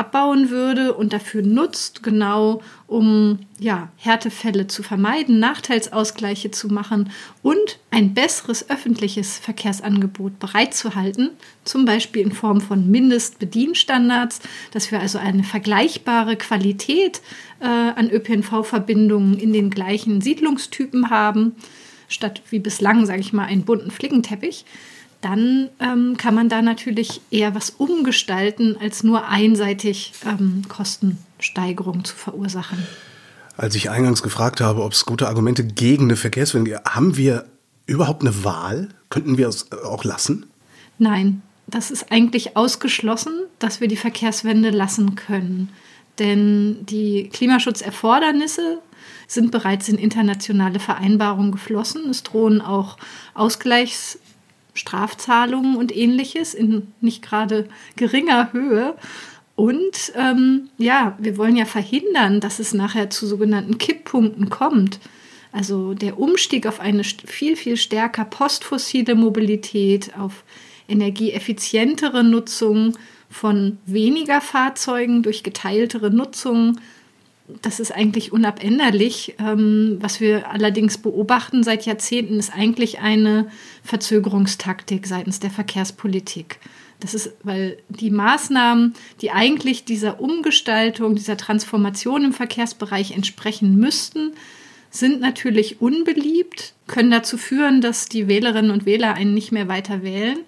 abbauen 0.00 0.48
würde 0.48 0.94
und 0.94 1.12
dafür 1.12 1.42
nutzt, 1.42 2.02
genau 2.02 2.62
um 2.86 3.40
ja, 3.58 3.90
Härtefälle 3.96 4.66
zu 4.66 4.82
vermeiden, 4.82 5.38
Nachteilsausgleiche 5.38 6.50
zu 6.50 6.68
machen 6.68 7.10
und 7.42 7.78
ein 7.90 8.14
besseres 8.14 8.70
öffentliches 8.70 9.38
Verkehrsangebot 9.38 10.38
bereitzuhalten, 10.38 11.32
zum 11.64 11.84
Beispiel 11.84 12.22
in 12.22 12.32
Form 12.32 12.62
von 12.62 12.90
Mindestbedienstandards, 12.90 14.40
dass 14.72 14.90
wir 14.90 15.00
also 15.00 15.18
eine 15.18 15.44
vergleichbare 15.44 16.36
Qualität 16.36 17.20
äh, 17.60 17.66
an 17.66 18.10
ÖPNV-Verbindungen 18.10 19.38
in 19.38 19.52
den 19.52 19.68
gleichen 19.68 20.22
Siedlungstypen 20.22 21.10
haben, 21.10 21.56
statt 22.08 22.40
wie 22.48 22.58
bislang, 22.58 23.04
sage 23.04 23.20
ich 23.20 23.34
mal, 23.34 23.44
einen 23.44 23.66
bunten 23.66 23.90
Flickenteppich 23.90 24.64
dann 25.20 25.68
ähm, 25.80 26.16
kann 26.16 26.34
man 26.34 26.48
da 26.48 26.62
natürlich 26.62 27.20
eher 27.30 27.54
was 27.54 27.70
umgestalten, 27.70 28.76
als 28.80 29.02
nur 29.02 29.28
einseitig 29.28 30.12
ähm, 30.26 30.62
Kostensteigerungen 30.68 32.04
zu 32.04 32.16
verursachen. 32.16 32.86
Als 33.56 33.74
ich 33.74 33.90
eingangs 33.90 34.22
gefragt 34.22 34.60
habe, 34.60 34.82
ob 34.82 34.92
es 34.92 35.04
gute 35.04 35.28
Argumente 35.28 35.64
gegen 35.64 36.04
eine 36.04 36.16
Verkehrswende 36.16 36.70
gibt, 36.70 36.84
haben 36.86 37.16
wir 37.16 37.44
überhaupt 37.86 38.22
eine 38.22 38.44
Wahl? 38.44 38.88
Könnten 39.10 39.36
wir 39.36 39.48
es 39.48 39.70
auch 39.72 40.04
lassen? 40.04 40.46
Nein, 40.98 41.42
das 41.66 41.90
ist 41.90 42.10
eigentlich 42.10 42.56
ausgeschlossen, 42.56 43.32
dass 43.58 43.80
wir 43.80 43.88
die 43.88 43.96
Verkehrswende 43.96 44.70
lassen 44.70 45.16
können. 45.16 45.68
Denn 46.18 46.86
die 46.86 47.28
Klimaschutzerfordernisse 47.32 48.78
sind 49.26 49.50
bereits 49.50 49.88
in 49.88 49.96
internationale 49.96 50.80
Vereinbarungen 50.80 51.52
geflossen. 51.52 52.08
Es 52.10 52.22
drohen 52.22 52.60
auch 52.60 52.96
Ausgleichs 53.34 54.18
Strafzahlungen 54.74 55.76
und 55.76 55.94
ähnliches 55.96 56.54
in 56.54 56.88
nicht 57.00 57.22
gerade 57.22 57.68
geringer 57.96 58.52
Höhe. 58.52 58.94
Und 59.56 60.12
ähm, 60.16 60.70
ja, 60.78 61.16
wir 61.18 61.36
wollen 61.36 61.56
ja 61.56 61.66
verhindern, 61.66 62.40
dass 62.40 62.58
es 62.60 62.72
nachher 62.72 63.10
zu 63.10 63.26
sogenannten 63.26 63.78
Kipppunkten 63.78 64.48
kommt. 64.48 65.00
Also 65.52 65.94
der 65.94 66.18
Umstieg 66.18 66.66
auf 66.66 66.80
eine 66.80 67.04
viel, 67.04 67.56
viel 67.56 67.76
stärker 67.76 68.24
postfossile 68.24 69.14
Mobilität, 69.14 70.16
auf 70.16 70.44
energieeffizientere 70.88 72.24
Nutzung 72.24 72.96
von 73.28 73.78
weniger 73.86 74.40
Fahrzeugen 74.40 75.22
durch 75.22 75.42
geteiltere 75.42 76.10
Nutzung 76.10 76.80
das 77.62 77.80
ist 77.80 77.92
eigentlich 77.92 78.32
unabänderlich. 78.32 79.34
Ähm, 79.38 79.98
was 80.00 80.20
wir 80.20 80.50
allerdings 80.50 80.98
beobachten 80.98 81.62
seit 81.62 81.86
Jahrzehnten, 81.86 82.38
ist 82.38 82.52
eigentlich 82.54 83.00
eine 83.00 83.48
Verzögerungstaktik 83.82 85.06
seitens 85.06 85.40
der 85.40 85.50
Verkehrspolitik. 85.50 86.58
Das 87.00 87.14
ist, 87.14 87.32
weil 87.42 87.78
die 87.88 88.10
Maßnahmen, 88.10 88.94
die 89.22 89.30
eigentlich 89.30 89.84
dieser 89.84 90.20
Umgestaltung, 90.20 91.14
dieser 91.14 91.36
Transformation 91.36 92.24
im 92.24 92.32
Verkehrsbereich 92.32 93.12
entsprechen 93.12 93.76
müssten, 93.76 94.32
sind 94.90 95.20
natürlich 95.20 95.80
unbeliebt, 95.80 96.74
können 96.86 97.10
dazu 97.10 97.38
führen, 97.38 97.80
dass 97.80 98.08
die 98.08 98.28
Wählerinnen 98.28 98.70
und 98.70 98.86
Wähler 98.86 99.14
einen 99.14 99.34
nicht 99.34 99.52
mehr 99.52 99.68
weiter 99.68 100.02
wählen. 100.02 100.38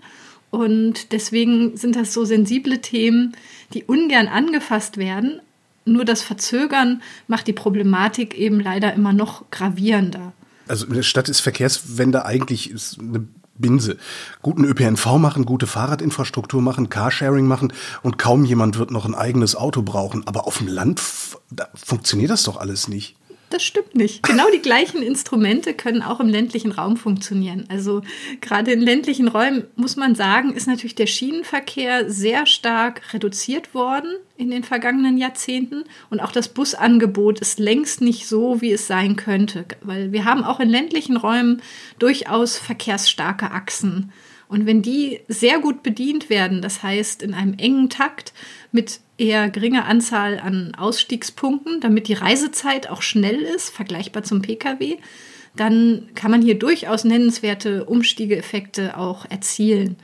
Und 0.50 1.12
deswegen 1.12 1.76
sind 1.76 1.96
das 1.96 2.12
so 2.12 2.24
sensible 2.24 2.80
Themen, 2.80 3.34
die 3.72 3.84
ungern 3.84 4.28
angefasst 4.28 4.98
werden, 4.98 5.40
nur 5.84 6.04
das 6.04 6.22
Verzögern 6.22 7.02
macht 7.28 7.46
die 7.46 7.52
Problematik 7.52 8.34
eben 8.34 8.60
leider 8.60 8.94
immer 8.94 9.12
noch 9.12 9.50
gravierender. 9.50 10.32
Also 10.68 10.86
in 10.86 10.94
der 10.94 11.02
Stadt 11.02 11.28
ist 11.28 11.40
Verkehrswende 11.40 12.24
eigentlich 12.24 12.74
eine 12.98 13.26
Binse. 13.56 13.96
Guten 14.42 14.64
ÖPNV 14.64 15.18
machen, 15.18 15.44
gute 15.44 15.66
Fahrradinfrastruktur 15.66 16.62
machen, 16.62 16.88
Carsharing 16.88 17.46
machen 17.46 17.72
und 18.02 18.18
kaum 18.18 18.44
jemand 18.44 18.78
wird 18.78 18.90
noch 18.90 19.04
ein 19.04 19.14
eigenes 19.14 19.56
Auto 19.56 19.82
brauchen. 19.82 20.26
Aber 20.26 20.46
auf 20.46 20.58
dem 20.58 20.68
Land 20.68 21.00
funktioniert 21.74 22.30
das 22.30 22.44
doch 22.44 22.56
alles 22.56 22.88
nicht. 22.88 23.16
Das 23.50 23.62
stimmt 23.62 23.94
nicht. 23.94 24.22
Genau 24.22 24.44
die 24.50 24.62
gleichen 24.62 25.02
Instrumente 25.02 25.74
können 25.74 26.02
auch 26.02 26.20
im 26.20 26.28
ländlichen 26.28 26.72
Raum 26.72 26.96
funktionieren. 26.96 27.66
Also 27.68 28.00
gerade 28.40 28.72
in 28.72 28.80
ländlichen 28.80 29.28
Räumen 29.28 29.64
muss 29.76 29.96
man 29.96 30.14
sagen, 30.14 30.54
ist 30.54 30.66
natürlich 30.66 30.94
der 30.94 31.06
Schienenverkehr 31.06 32.10
sehr 32.10 32.46
stark 32.46 33.12
reduziert 33.12 33.74
worden 33.74 34.16
in 34.42 34.50
den 34.50 34.64
vergangenen 34.64 35.16
Jahrzehnten 35.16 35.84
und 36.10 36.20
auch 36.20 36.32
das 36.32 36.48
Busangebot 36.48 37.40
ist 37.40 37.58
längst 37.58 38.00
nicht 38.00 38.26
so, 38.26 38.60
wie 38.60 38.72
es 38.72 38.86
sein 38.86 39.16
könnte, 39.16 39.64
weil 39.80 40.12
wir 40.12 40.24
haben 40.24 40.44
auch 40.44 40.60
in 40.60 40.68
ländlichen 40.68 41.16
Räumen 41.16 41.62
durchaus 41.98 42.58
verkehrsstarke 42.58 43.50
Achsen. 43.50 44.12
Und 44.48 44.66
wenn 44.66 44.82
die 44.82 45.20
sehr 45.28 45.60
gut 45.60 45.82
bedient 45.82 46.28
werden, 46.28 46.60
das 46.60 46.82
heißt 46.82 47.22
in 47.22 47.32
einem 47.32 47.54
engen 47.54 47.88
Takt 47.88 48.34
mit 48.70 49.00
eher 49.16 49.48
geringer 49.48 49.86
Anzahl 49.86 50.38
an 50.38 50.74
Ausstiegspunkten, 50.74 51.80
damit 51.80 52.08
die 52.08 52.12
Reisezeit 52.12 52.90
auch 52.90 53.00
schnell 53.00 53.40
ist, 53.40 53.70
vergleichbar 53.70 54.24
zum 54.24 54.42
Pkw, 54.42 54.98
dann 55.56 56.08
kann 56.14 56.30
man 56.30 56.42
hier 56.42 56.58
durchaus 56.58 57.04
nennenswerte 57.04 57.84
Umstiegeeffekte 57.84 58.98
auch 58.98 59.24
erzielen. 59.30 59.96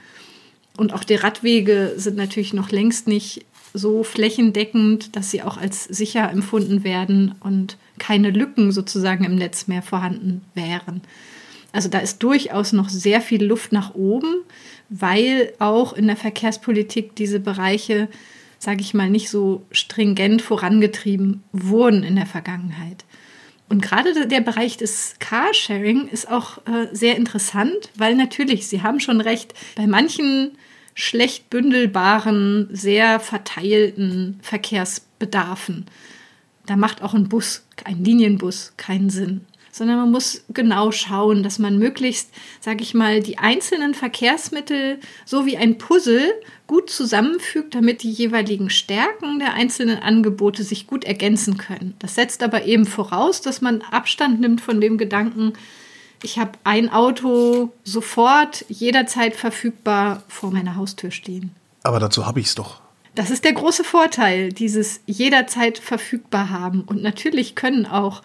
Und 0.79 0.94
auch 0.94 1.03
die 1.03 1.16
Radwege 1.16 1.94
sind 1.96 2.16
natürlich 2.16 2.55
noch 2.55 2.70
längst 2.70 3.09
nicht 3.09 3.44
so 3.74 4.02
flächendeckend, 4.02 5.16
dass 5.16 5.31
sie 5.31 5.42
auch 5.42 5.57
als 5.57 5.85
sicher 5.85 6.31
empfunden 6.31 6.85
werden 6.85 7.35
und 7.40 7.76
keine 7.98 8.31
Lücken 8.31 8.72
sozusagen 8.72 9.24
im 9.24 9.37
Netz 9.37 9.66
mehr 9.66 9.83
vorhanden 9.83 10.42
wären. 10.54 11.02
Also 11.72 11.88
da 11.88 11.98
ist 11.98 12.22
durchaus 12.22 12.72
noch 12.72 12.88
sehr 12.88 13.20
viel 13.20 13.44
Luft 13.44 13.72
nach 13.72 13.94
oben, 13.94 14.42
weil 14.88 15.52
auch 15.59 15.92
in 15.92 16.07
der 16.07 16.16
Verkehrspolitik 16.16 17.14
diese 17.16 17.40
Bereiche, 17.40 18.09
sage 18.59 18.81
ich 18.81 18.94
mal, 18.94 19.11
nicht 19.11 19.28
so 19.28 19.66
stringent 19.70 20.40
vorangetrieben 20.40 21.42
wurden 21.52 22.02
in 22.02 22.16
der 22.16 22.26
Vergangenheit. 22.26 23.04
Und 23.68 23.83
gerade 23.83 24.26
der 24.26 24.40
Bereich 24.40 24.78
des 24.78 25.16
Carsharing 25.18 26.09
ist 26.09 26.31
auch 26.31 26.59
äh, 26.66 26.88
sehr 26.92 27.16
interessant, 27.16 27.90
weil 27.96 28.14
natürlich, 28.16 28.66
Sie 28.66 28.83
haben 28.83 28.98
schon 28.98 29.20
recht, 29.20 29.52
bei 29.76 29.87
manchen 29.87 30.57
schlecht 30.98 31.48
bündelbaren, 31.48 32.68
sehr 32.72 33.20
verteilten 33.20 34.40
Verkehrsbedarfen, 34.42 35.87
da 36.66 36.76
macht 36.76 37.02
auch 37.02 37.14
ein 37.14 37.28
Bus, 37.28 37.64
ein 37.84 38.04
Linienbus 38.04 38.72
keinen 38.76 39.08
Sinn 39.08 39.46
sondern 39.70 39.98
man 39.98 40.11
muss 40.11 40.44
genau 40.52 40.90
schauen, 40.90 41.42
dass 41.42 41.58
man 41.58 41.78
möglichst, 41.78 42.30
sage 42.61 42.82
ich 42.82 42.94
mal, 42.94 43.20
die 43.20 43.38
einzelnen 43.38 43.94
Verkehrsmittel 43.94 44.98
so 45.24 45.46
wie 45.46 45.56
ein 45.56 45.78
Puzzle 45.78 46.34
gut 46.66 46.90
zusammenfügt, 46.90 47.74
damit 47.74 48.02
die 48.02 48.11
jeweiligen 48.11 48.70
Stärken 48.70 49.38
der 49.38 49.54
einzelnen 49.54 50.00
Angebote 50.00 50.64
sich 50.64 50.87
gut 50.87 51.04
ergänzen 51.04 51.56
können. 51.56 51.94
Das 52.00 52.16
setzt 52.16 52.42
aber 52.42 52.64
eben 52.64 52.84
voraus, 52.84 53.40
dass 53.40 53.61
man 53.61 53.82
Abstand 53.82 54.40
nimmt 54.40 54.61
von 54.61 54.80
dem 54.80 54.98
Gedanken, 54.98 55.52
ich 56.22 56.38
habe 56.38 56.52
ein 56.64 56.90
Auto 56.90 57.72
sofort 57.85 58.64
jederzeit 58.68 59.37
verfügbar 59.37 60.22
vor 60.28 60.50
meiner 60.50 60.76
Haustür 60.76 61.11
stehen. 61.11 61.54
Aber 61.83 62.00
dazu 62.00 62.26
habe 62.26 62.40
ich 62.40 62.46
es 62.46 62.54
doch. 62.54 62.81
Das 63.14 63.31
ist 63.31 63.44
der 63.44 63.52
große 63.52 63.85
Vorteil, 63.85 64.52
dieses 64.52 65.00
jederzeit 65.07 65.78
verfügbar 65.78 66.50
haben. 66.50 66.83
Und 66.83 67.02
natürlich 67.02 67.54
können 67.54 67.87
auch 67.87 68.22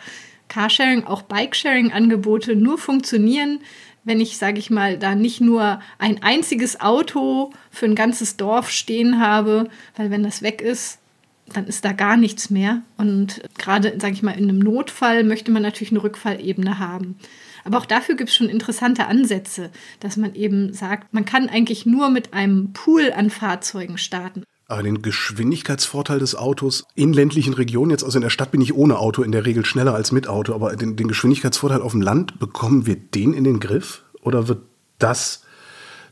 Carsharing, 0.49 1.05
auch 1.05 1.23
Bikesharing-Angebote 1.23 2.55
nur 2.55 2.77
funktionieren, 2.77 3.59
wenn 4.03 4.19
ich, 4.19 4.37
sage 4.37 4.59
ich 4.59 4.69
mal, 4.69 4.97
da 4.97 5.15
nicht 5.15 5.41
nur 5.41 5.79
ein 5.97 6.21
einziges 6.21 6.81
Auto 6.81 7.51
für 7.71 7.85
ein 7.85 7.95
ganzes 7.95 8.37
Dorf 8.37 8.69
stehen 8.69 9.19
habe, 9.19 9.69
weil 9.95 10.11
wenn 10.11 10.23
das 10.23 10.41
weg 10.41 10.61
ist, 10.61 10.99
dann 11.47 11.67
ist 11.67 11.85
da 11.85 11.93
gar 11.93 12.17
nichts 12.17 12.49
mehr. 12.49 12.81
Und 12.97 13.41
gerade, 13.57 13.97
sage 13.99 14.13
ich 14.13 14.23
mal, 14.23 14.37
in 14.37 14.49
einem 14.49 14.59
Notfall 14.59 15.23
möchte 15.23 15.51
man 15.51 15.61
natürlich 15.61 15.91
eine 15.91 16.03
Rückfallebene 16.03 16.79
haben. 16.79 17.17
Aber 17.63 17.77
auch 17.77 17.85
dafür 17.85 18.15
gibt 18.15 18.29
es 18.29 18.35
schon 18.35 18.49
interessante 18.49 19.07
Ansätze, 19.07 19.69
dass 19.99 20.17
man 20.17 20.35
eben 20.35 20.73
sagt, 20.73 21.13
man 21.13 21.25
kann 21.25 21.49
eigentlich 21.49 21.85
nur 21.85 22.09
mit 22.09 22.33
einem 22.33 22.73
Pool 22.73 23.11
an 23.13 23.29
Fahrzeugen 23.29 23.97
starten. 23.97 24.43
Aber 24.67 24.83
den 24.83 25.01
Geschwindigkeitsvorteil 25.01 26.19
des 26.19 26.35
Autos 26.35 26.83
in 26.95 27.13
ländlichen 27.13 27.53
Regionen, 27.53 27.91
jetzt 27.91 28.03
also 28.03 28.17
in 28.17 28.23
der 28.23 28.29
Stadt 28.29 28.51
bin 28.51 28.61
ich 28.61 28.73
ohne 28.73 28.97
Auto 28.97 29.21
in 29.21 29.31
der 29.31 29.45
Regel 29.45 29.65
schneller 29.65 29.93
als 29.93 30.11
mit 30.11 30.27
Auto, 30.27 30.53
aber 30.53 30.75
den, 30.75 30.95
den 30.95 31.07
Geschwindigkeitsvorteil 31.07 31.81
auf 31.81 31.91
dem 31.91 32.01
Land, 32.01 32.39
bekommen 32.39 32.85
wir 32.85 32.95
den 32.95 33.33
in 33.33 33.43
den 33.43 33.59
Griff? 33.59 34.03
Oder 34.21 34.47
wird 34.47 34.61
das 34.99 35.43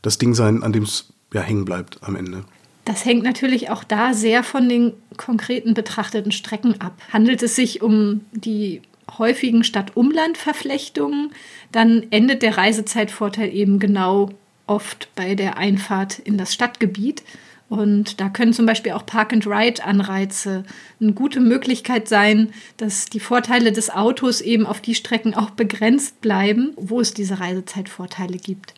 das 0.01 0.17
Ding 0.17 0.33
sein, 0.33 0.63
an 0.63 0.73
dem 0.73 0.83
es 0.83 1.13
ja 1.33 1.41
hängen 1.41 1.65
bleibt 1.65 1.99
am 2.01 2.15
Ende? 2.15 2.43
Das 2.85 3.05
hängt 3.05 3.23
natürlich 3.23 3.69
auch 3.69 3.83
da 3.83 4.13
sehr 4.13 4.43
von 4.43 4.67
den 4.67 4.93
konkreten 5.15 5.73
betrachteten 5.73 6.31
Strecken 6.31 6.81
ab. 6.81 6.99
Handelt 7.13 7.43
es 7.43 7.55
sich 7.55 7.81
um 7.81 8.21
die 8.31 8.81
häufigen 9.17 9.63
Stadt-Umland-Verflechtungen, 9.63 11.31
dann 11.71 12.07
endet 12.11 12.41
der 12.41 12.57
Reisezeitvorteil 12.57 13.53
eben 13.53 13.79
genau 13.79 14.29
oft 14.67 15.09
bei 15.15 15.35
der 15.35 15.57
Einfahrt 15.57 16.19
in 16.19 16.37
das 16.37 16.53
Stadtgebiet. 16.53 17.23
Und 17.69 18.19
da 18.19 18.27
können 18.27 18.51
zum 18.51 18.65
Beispiel 18.65 18.91
auch 18.91 19.05
Park-and-Ride-Anreize 19.05 20.63
eine 20.99 21.13
gute 21.13 21.39
Möglichkeit 21.39 22.09
sein, 22.09 22.49
dass 22.75 23.05
die 23.05 23.21
Vorteile 23.21 23.71
des 23.71 23.89
Autos 23.89 24.41
eben 24.41 24.65
auf 24.65 24.81
die 24.81 24.95
Strecken 24.95 25.33
auch 25.33 25.51
begrenzt 25.51 26.19
bleiben, 26.19 26.73
wo 26.75 26.99
es 26.99 27.13
diese 27.13 27.39
Reisezeitvorteile 27.39 28.37
gibt. 28.37 28.73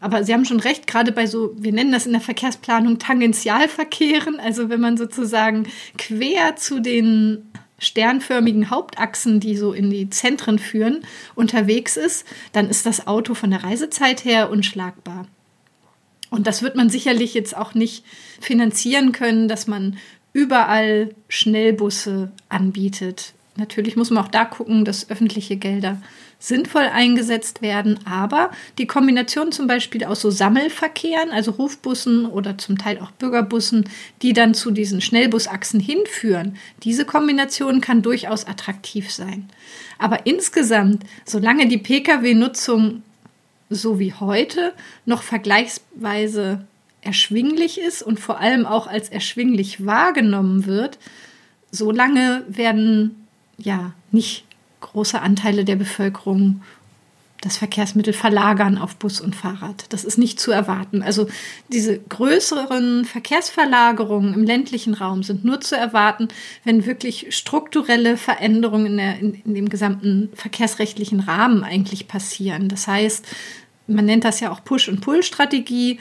Aber 0.00 0.24
Sie 0.24 0.34
haben 0.34 0.44
schon 0.44 0.58
recht, 0.58 0.88
gerade 0.88 1.12
bei 1.12 1.26
so, 1.28 1.54
wir 1.56 1.72
nennen 1.72 1.92
das 1.92 2.06
in 2.06 2.12
der 2.12 2.20
Verkehrsplanung 2.20 2.98
Tangentialverkehren, 2.98 4.40
also 4.40 4.68
wenn 4.68 4.80
man 4.80 4.96
sozusagen 4.96 5.68
quer 5.96 6.56
zu 6.56 6.80
den 6.80 7.48
sternförmigen 7.82 8.70
Hauptachsen, 8.70 9.40
die 9.40 9.56
so 9.56 9.72
in 9.72 9.90
die 9.90 10.08
Zentren 10.08 10.58
führen, 10.58 11.04
unterwegs 11.34 11.96
ist, 11.96 12.24
dann 12.52 12.70
ist 12.70 12.86
das 12.86 13.06
Auto 13.06 13.34
von 13.34 13.50
der 13.50 13.64
Reisezeit 13.64 14.24
her 14.24 14.50
unschlagbar. 14.50 15.26
Und 16.30 16.46
das 16.46 16.62
wird 16.62 16.76
man 16.76 16.88
sicherlich 16.88 17.34
jetzt 17.34 17.56
auch 17.56 17.74
nicht 17.74 18.04
finanzieren 18.40 19.12
können, 19.12 19.48
dass 19.48 19.66
man 19.66 19.98
überall 20.32 21.14
Schnellbusse 21.28 22.32
anbietet. 22.48 23.34
Natürlich 23.56 23.96
muss 23.96 24.10
man 24.10 24.24
auch 24.24 24.30
da 24.30 24.46
gucken, 24.46 24.86
dass 24.86 25.10
öffentliche 25.10 25.56
Gelder 25.56 26.00
sinnvoll 26.42 26.82
eingesetzt 26.82 27.62
werden. 27.62 28.00
Aber 28.04 28.50
die 28.76 28.88
Kombination 28.88 29.52
zum 29.52 29.68
Beispiel 29.68 30.04
aus 30.04 30.20
so 30.20 30.30
Sammelverkehren, 30.30 31.30
also 31.30 31.52
Rufbussen 31.52 32.26
oder 32.26 32.58
zum 32.58 32.78
Teil 32.78 32.98
auch 32.98 33.12
Bürgerbussen, 33.12 33.88
die 34.22 34.32
dann 34.32 34.52
zu 34.52 34.72
diesen 34.72 35.00
Schnellbusachsen 35.00 35.78
hinführen, 35.78 36.56
diese 36.82 37.04
Kombination 37.04 37.80
kann 37.80 38.02
durchaus 38.02 38.44
attraktiv 38.44 39.12
sein. 39.12 39.48
Aber 39.98 40.26
insgesamt, 40.26 41.04
solange 41.24 41.68
die 41.68 41.78
Pkw-Nutzung 41.78 43.02
so 43.70 44.00
wie 44.00 44.12
heute 44.12 44.72
noch 45.06 45.22
vergleichsweise 45.22 46.66
erschwinglich 47.02 47.80
ist 47.80 48.02
und 48.02 48.18
vor 48.18 48.40
allem 48.40 48.66
auch 48.66 48.88
als 48.88 49.08
erschwinglich 49.08 49.86
wahrgenommen 49.86 50.66
wird, 50.66 50.98
solange 51.70 52.44
werden 52.48 53.26
ja 53.58 53.92
nicht 54.10 54.44
große 54.82 55.20
Anteile 55.20 55.64
der 55.64 55.76
Bevölkerung 55.76 56.60
das 57.42 57.56
Verkehrsmittel 57.56 58.12
verlagern 58.12 58.78
auf 58.78 58.94
Bus 58.96 59.20
und 59.20 59.34
Fahrrad. 59.34 59.86
Das 59.88 60.04
ist 60.04 60.16
nicht 60.16 60.38
zu 60.38 60.52
erwarten. 60.52 61.02
Also 61.02 61.26
diese 61.68 61.98
größeren 61.98 63.04
Verkehrsverlagerungen 63.04 64.32
im 64.32 64.44
ländlichen 64.44 64.94
Raum 64.94 65.24
sind 65.24 65.44
nur 65.44 65.60
zu 65.60 65.76
erwarten, 65.76 66.28
wenn 66.62 66.86
wirklich 66.86 67.36
strukturelle 67.36 68.16
Veränderungen 68.16 68.86
in, 68.86 68.96
der, 68.96 69.18
in, 69.18 69.34
in 69.44 69.54
dem 69.54 69.68
gesamten 69.68 70.30
verkehrsrechtlichen 70.34 71.18
Rahmen 71.18 71.64
eigentlich 71.64 72.06
passieren. 72.06 72.68
Das 72.68 72.86
heißt, 72.86 73.26
man 73.88 74.04
nennt 74.04 74.24
das 74.24 74.38
ja 74.38 74.52
auch 74.52 74.62
Push- 74.62 74.88
und 74.88 75.00
Pull-Strategie, 75.00 75.98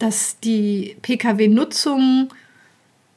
dass 0.00 0.40
die 0.40 0.96
Pkw-Nutzung 1.02 2.30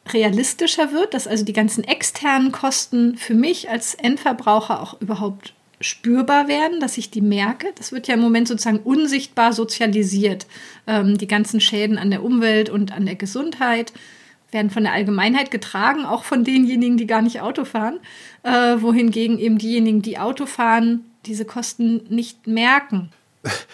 realistischer 0.10 0.92
wird, 0.92 1.14
dass 1.14 1.28
also 1.28 1.46
die 1.46 1.54
ganzen 1.54 1.84
externen 1.84 2.52
Kosten 2.52 3.18
für 3.18 3.36
mich 3.36 3.70
als 3.70 3.96
Endverbraucher 3.96 4.82
auch 4.82 5.00
überhaupt 5.02 5.54
spürbar 5.80 6.48
werden, 6.48 6.80
dass 6.80 6.98
ich 6.98 7.12
die 7.12 7.22
merke. 7.22 7.68
Das 7.76 7.92
wird 7.92 8.08
ja 8.08 8.16
im 8.16 8.22
Moment 8.22 8.48
sozusagen 8.48 8.80
unsichtbar 8.80 9.54
sozialisiert. 9.54 10.48
Ähm, 10.88 11.18
die 11.18 11.28
ganzen 11.28 11.60
Schäden 11.60 11.98
an 11.98 12.10
der 12.10 12.24
Umwelt 12.24 12.70
und 12.70 12.92
an 12.92 13.06
der 13.06 13.16
Gesundheit 13.16 13.94
werden 14.52 14.70
von 14.70 14.84
der 14.84 14.94
Allgemeinheit 14.94 15.52
getragen, 15.52 16.06
auch 16.06 16.24
von 16.24 16.44
denjenigen, 16.44 16.98
die 16.98 17.08
gar 17.08 17.22
nicht 17.22 17.42
Auto 17.42 17.66
fahren, 17.66 18.00
äh, 18.44 18.82
wohingegen 18.82 19.40
eben 19.40 19.58
diejenigen, 19.58 20.02
die 20.02 20.20
Auto 20.20 20.46
fahren, 20.46 21.06
diese 21.26 21.46
Kosten 21.46 22.06
nicht 22.10 22.48
merken. 22.48 23.10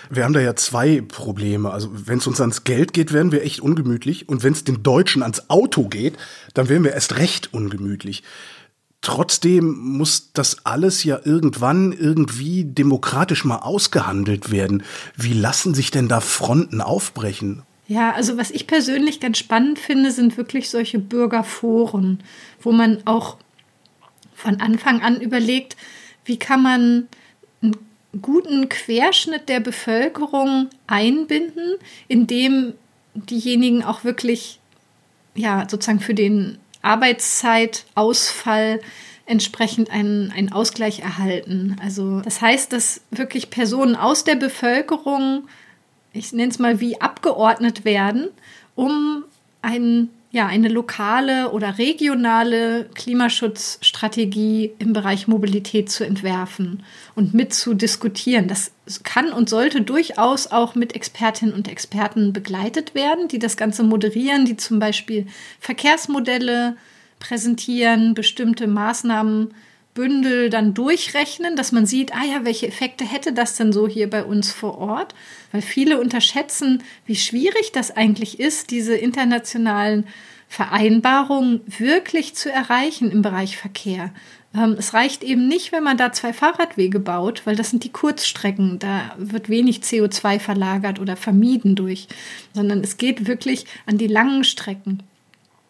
Wir 0.10 0.23
haben 0.23 0.34
da 0.34 0.39
ja 0.39 0.55
zwei 0.55 1.01
Probleme. 1.01 1.71
Also 1.71 1.89
wenn 1.91 2.17
es 2.17 2.27
uns 2.27 2.41
ans 2.41 2.63
Geld 2.63 2.93
geht, 2.93 3.13
werden 3.13 3.32
wir 3.32 3.43
echt 3.43 3.60
ungemütlich. 3.60 4.27
Und 4.27 4.43
wenn 4.43 4.53
es 4.53 4.63
den 4.63 4.82
Deutschen 4.82 5.21
ans 5.21 5.49
Auto 5.49 5.88
geht, 5.88 6.17
dann 6.53 6.69
werden 6.69 6.84
wir 6.84 6.93
erst 6.93 7.17
recht 7.17 7.53
ungemütlich. 7.53 8.23
Trotzdem 9.01 9.77
muss 9.77 10.34
das 10.34 10.65
alles 10.65 11.03
ja 11.03 11.19
irgendwann 11.23 11.93
irgendwie 11.93 12.65
demokratisch 12.65 13.45
mal 13.45 13.58
ausgehandelt 13.58 14.51
werden. 14.51 14.84
Wie 15.15 15.34
lassen 15.34 15.73
sich 15.73 15.89
denn 15.91 16.10
da 16.10 16.19
Fronten 16.19 16.82
aufbrechen? 16.82 17.63
Ja, 17.88 18.12
also 18.12 18.38
was 18.38 18.51
ich 18.51 18.67
persönlich 18.67 19.19
ganz 19.19 19.38
spannend 19.38 19.79
finde, 19.79 20.12
sind 20.12 20.38
wirklich 20.38 20.69
solche 20.69 20.99
Bürgerforen, 20.99 22.21
wo 22.62 22.71
man 22.71 22.99
auch 23.05 23.38
von 24.36 24.60
Anfang 24.60 25.01
an 25.01 25.21
überlegt, 25.21 25.75
wie 26.25 26.38
kann 26.38 26.62
man 26.62 27.08
guten 28.22 28.69
Querschnitt 28.69 29.50
der 29.50 29.60
Bevölkerung 29.60 30.69
einbinden, 30.88 31.76
indem 32.08 32.74
diejenigen 33.13 33.84
auch 33.84 34.04
wirklich 34.04 34.60
ja 35.36 35.67
sozusagen 35.69 36.00
für 36.00 36.13
den 36.13 36.58
Arbeitszeitausfall 36.82 38.82
entsprechend 39.26 39.91
einen, 39.91 40.32
einen 40.32 40.52
Ausgleich 40.52 41.02
erhalten. 41.02 41.76
Also 41.84 42.22
das 42.22 42.41
heißt, 42.41 42.74
dass 42.74 43.02
wirklich 43.12 43.52
Personen 43.52 43.95
aus 43.95 44.24
der 44.24 44.36
Bevölkerung, 44.36 45.48
ich 46.13 46.34
nenne 46.34 46.50
es 46.50 46.58
mal 46.58 46.80
wie 46.80 47.00
abgeordnet 47.00 47.86
werden, 47.86 48.30
um 48.76 49.24
einen 49.62 50.10
ja, 50.32 50.46
eine 50.46 50.68
lokale 50.68 51.52
oder 51.52 51.80
regionale 51.80 52.86
Klimaschutzstrategie 52.94 54.74
im 54.78 54.94
Bereich 54.94 55.28
Mobilität 55.28 55.89
zu 55.89 56.06
entwerfen 56.06 56.84
und 57.15 57.34
mit 57.34 57.52
zu 57.54 57.74
diskutieren. 57.74 58.48
Das 58.48 58.72
kann 59.04 59.34
und 59.34 59.50
sollte 59.50 59.82
durchaus 59.82 60.48
auch 60.48 60.76
mit 60.76 60.94
Expertinnen 60.96 61.54
und 61.54 61.68
Experten 61.68 62.32
begleitet 62.32 62.94
werden, 62.94 63.28
die 63.28 63.39
das 63.39 63.58
Ganze 63.58 63.84
moderieren, 63.84 64.46
die 64.46 64.56
zum 64.56 64.78
Beispiel 64.78 65.26
Verkehrsmodelle 65.60 66.78
präsentieren, 67.20 68.13
bestimmte 68.13 68.68
Maßnahmen 68.68 69.56
Bündel 69.93 70.49
dann 70.49 70.73
durchrechnen, 70.73 71.56
dass 71.56 71.71
man 71.71 71.86
sieht, 71.86 72.13
ah 72.13 72.23
ja, 72.23 72.45
welche 72.45 72.67
Effekte 72.67 73.06
hätte 73.06 73.34
das 73.34 73.56
denn 73.56 73.73
so 73.73 73.88
hier 73.88 74.10
bei 74.10 74.23
uns 74.23 74.52
vor 74.52 74.78
Ort? 74.78 75.15
Weil 75.52 75.62
viele 75.62 75.99
unterschätzen, 75.99 76.84
wie 77.06 77.15
schwierig 77.15 77.71
das 77.73 77.95
eigentlich 77.95 78.39
ist, 78.39 78.71
diese 78.71 78.95
internationalen 78.95 80.06
Vereinbarungen 80.47 81.62
wirklich 81.65 82.36
zu 82.36 82.52
erreichen 82.52 83.12
im 83.12 83.21
Bereich 83.21 83.58
Verkehr. 83.58 84.12
Ähm, 84.56 84.75
es 84.80 84.93
reicht 84.93 85.23
eben 85.23 85.47
nicht, 85.47 85.71
wenn 85.71 85.84
man 85.84 85.97
da 85.97 86.12
zwei 86.12 86.34
Fahrradwege 86.34 86.99
baut, 86.99 87.45
weil 87.45 87.56
das 87.56 87.69
sind 87.69 87.84
die 87.84 87.91
Kurzstrecken. 87.91 88.80
Da 88.80 89.15
wird 89.17 89.49
wenig 89.49 89.82
CO2 89.82 90.39
verlagert 90.39 90.99
oder 90.99 91.15
vermieden 91.15 91.75
durch, 91.75 92.08
sondern 92.54 92.82
es 92.82 92.97
geht 92.97 93.28
wirklich 93.28 93.65
an 93.86 93.97
die 93.97 94.08
langen 94.08 94.43
Strecken. 94.43 95.04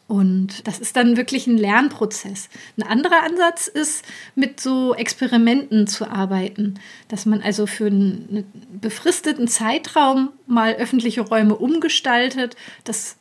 Und 0.10 0.68
das 0.68 0.80
ist 0.80 0.96
dann 0.96 1.18
wirklich 1.18 1.46
ein 1.46 1.60
Lernprozess. 1.60 2.50
Ein 2.78 2.88
anderer 2.88 3.22
Ansatz 3.22 3.68
ist, 3.68 4.04
mit 4.34 4.60
so 4.60 4.96
Experimenten 4.96 5.86
zu 5.86 6.10
arbeiten, 6.10 6.80
dass 7.10 7.28
man 7.28 7.44
also 7.44 7.68
für 7.68 7.86
einen 7.86 8.44
befristeten 8.82 9.48
Zeitraum 9.48 10.30
mal 10.48 10.74
öffentliche 10.74 11.22
Räume 11.22 11.56
umgestaltet. 11.56 12.56
Das 12.86 13.18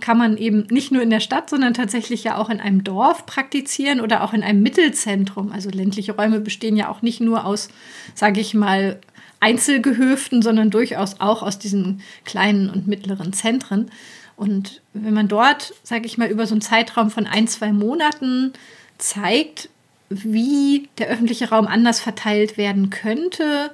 kann 0.00 0.18
man 0.18 0.36
eben 0.36 0.66
nicht 0.68 0.90
nur 0.90 1.00
in 1.00 1.10
der 1.10 1.20
Stadt, 1.20 1.48
sondern 1.48 1.74
tatsächlich 1.74 2.24
ja 2.24 2.38
auch 2.38 2.50
in 2.50 2.60
einem 2.60 2.82
Dorf 2.82 3.24
praktizieren 3.24 4.00
oder 4.00 4.24
auch 4.24 4.32
in 4.32 4.42
einem 4.42 4.64
Mittelzentrum. 4.64 5.52
Also 5.52 5.70
ländliche 5.70 6.16
Räume 6.16 6.40
bestehen 6.40 6.76
ja 6.76 6.88
auch 6.88 7.02
nicht 7.02 7.20
nur 7.20 7.44
aus, 7.44 7.68
sage 8.16 8.40
ich 8.40 8.52
mal, 8.52 9.00
Einzelgehöften, 9.38 10.42
sondern 10.42 10.70
durchaus 10.70 11.20
auch 11.20 11.44
aus 11.44 11.60
diesen 11.60 12.02
kleinen 12.24 12.68
und 12.68 12.88
mittleren 12.88 13.32
Zentren. 13.32 13.92
Und 14.40 14.80
wenn 14.94 15.12
man 15.12 15.28
dort, 15.28 15.74
sage 15.82 16.06
ich 16.06 16.16
mal, 16.16 16.30
über 16.30 16.46
so 16.46 16.54
einen 16.54 16.62
Zeitraum 16.62 17.10
von 17.10 17.26
ein, 17.26 17.46
zwei 17.46 17.74
Monaten 17.74 18.54
zeigt, 18.96 19.68
wie 20.08 20.88
der 20.96 21.08
öffentliche 21.08 21.50
Raum 21.50 21.66
anders 21.66 22.00
verteilt 22.00 22.56
werden 22.56 22.88
könnte, 22.88 23.70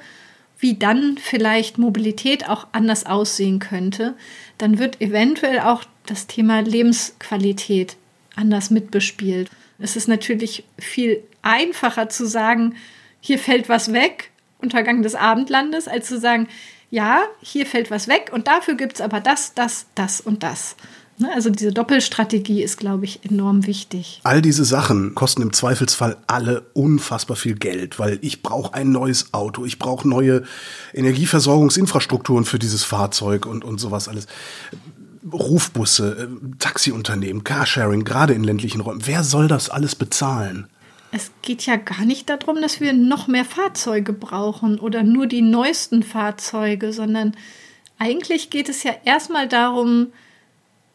wie 0.58 0.74
dann 0.74 1.18
vielleicht 1.18 1.78
Mobilität 1.78 2.48
auch 2.48 2.66
anders 2.72 3.06
aussehen 3.06 3.60
könnte, 3.60 4.16
dann 4.58 4.80
wird 4.80 5.00
eventuell 5.00 5.60
auch 5.60 5.84
das 6.04 6.26
Thema 6.26 6.58
Lebensqualität 6.62 7.96
anders 8.34 8.70
mitbespielt. 8.70 9.48
Es 9.78 9.94
ist 9.94 10.08
natürlich 10.08 10.64
viel 10.80 11.22
einfacher 11.42 12.08
zu 12.08 12.26
sagen, 12.26 12.74
hier 13.20 13.38
fällt 13.38 13.68
was 13.68 13.92
weg, 13.92 14.32
Untergang 14.58 15.02
des 15.02 15.14
Abendlandes, 15.14 15.86
als 15.86 16.08
zu 16.08 16.18
sagen, 16.18 16.48
ja, 16.96 17.24
hier 17.42 17.66
fällt 17.66 17.90
was 17.90 18.08
weg 18.08 18.30
und 18.32 18.48
dafür 18.48 18.74
gibt 18.74 18.94
es 18.94 19.00
aber 19.02 19.20
das, 19.20 19.52
das, 19.52 19.84
das 19.94 20.22
und 20.22 20.42
das. 20.42 20.76
Ne, 21.18 21.28
also 21.34 21.50
diese 21.50 21.70
Doppelstrategie 21.70 22.62
ist, 22.62 22.78
glaube 22.78 23.04
ich, 23.04 23.22
enorm 23.22 23.66
wichtig. 23.66 24.20
All 24.24 24.40
diese 24.40 24.64
Sachen 24.64 25.14
kosten 25.14 25.42
im 25.42 25.52
Zweifelsfall 25.52 26.16
alle 26.26 26.62
unfassbar 26.72 27.36
viel 27.36 27.54
Geld, 27.54 27.98
weil 27.98 28.18
ich 28.22 28.42
brauche 28.42 28.72
ein 28.72 28.92
neues 28.92 29.34
Auto, 29.34 29.66
ich 29.66 29.78
brauche 29.78 30.08
neue 30.08 30.44
Energieversorgungsinfrastrukturen 30.94 32.46
für 32.46 32.58
dieses 32.58 32.82
Fahrzeug 32.82 33.44
und, 33.44 33.62
und 33.62 33.78
sowas 33.78 34.08
alles. 34.08 34.26
Rufbusse, 35.30 36.30
äh, 36.30 36.56
Taxiunternehmen, 36.58 37.44
Carsharing, 37.44 38.04
gerade 38.04 38.32
in 38.32 38.42
ländlichen 38.42 38.80
Räumen. 38.80 39.02
Wer 39.04 39.22
soll 39.22 39.48
das 39.48 39.68
alles 39.68 39.96
bezahlen? 39.96 40.66
Es 41.12 41.30
geht 41.42 41.64
ja 41.66 41.76
gar 41.76 42.04
nicht 42.04 42.28
darum, 42.28 42.60
dass 42.60 42.80
wir 42.80 42.92
noch 42.92 43.28
mehr 43.28 43.44
Fahrzeuge 43.44 44.12
brauchen 44.12 44.78
oder 44.78 45.02
nur 45.02 45.26
die 45.26 45.42
neuesten 45.42 46.02
Fahrzeuge, 46.02 46.92
sondern 46.92 47.36
eigentlich 47.98 48.50
geht 48.50 48.68
es 48.68 48.82
ja 48.82 48.94
erstmal 49.04 49.48
darum, 49.48 50.08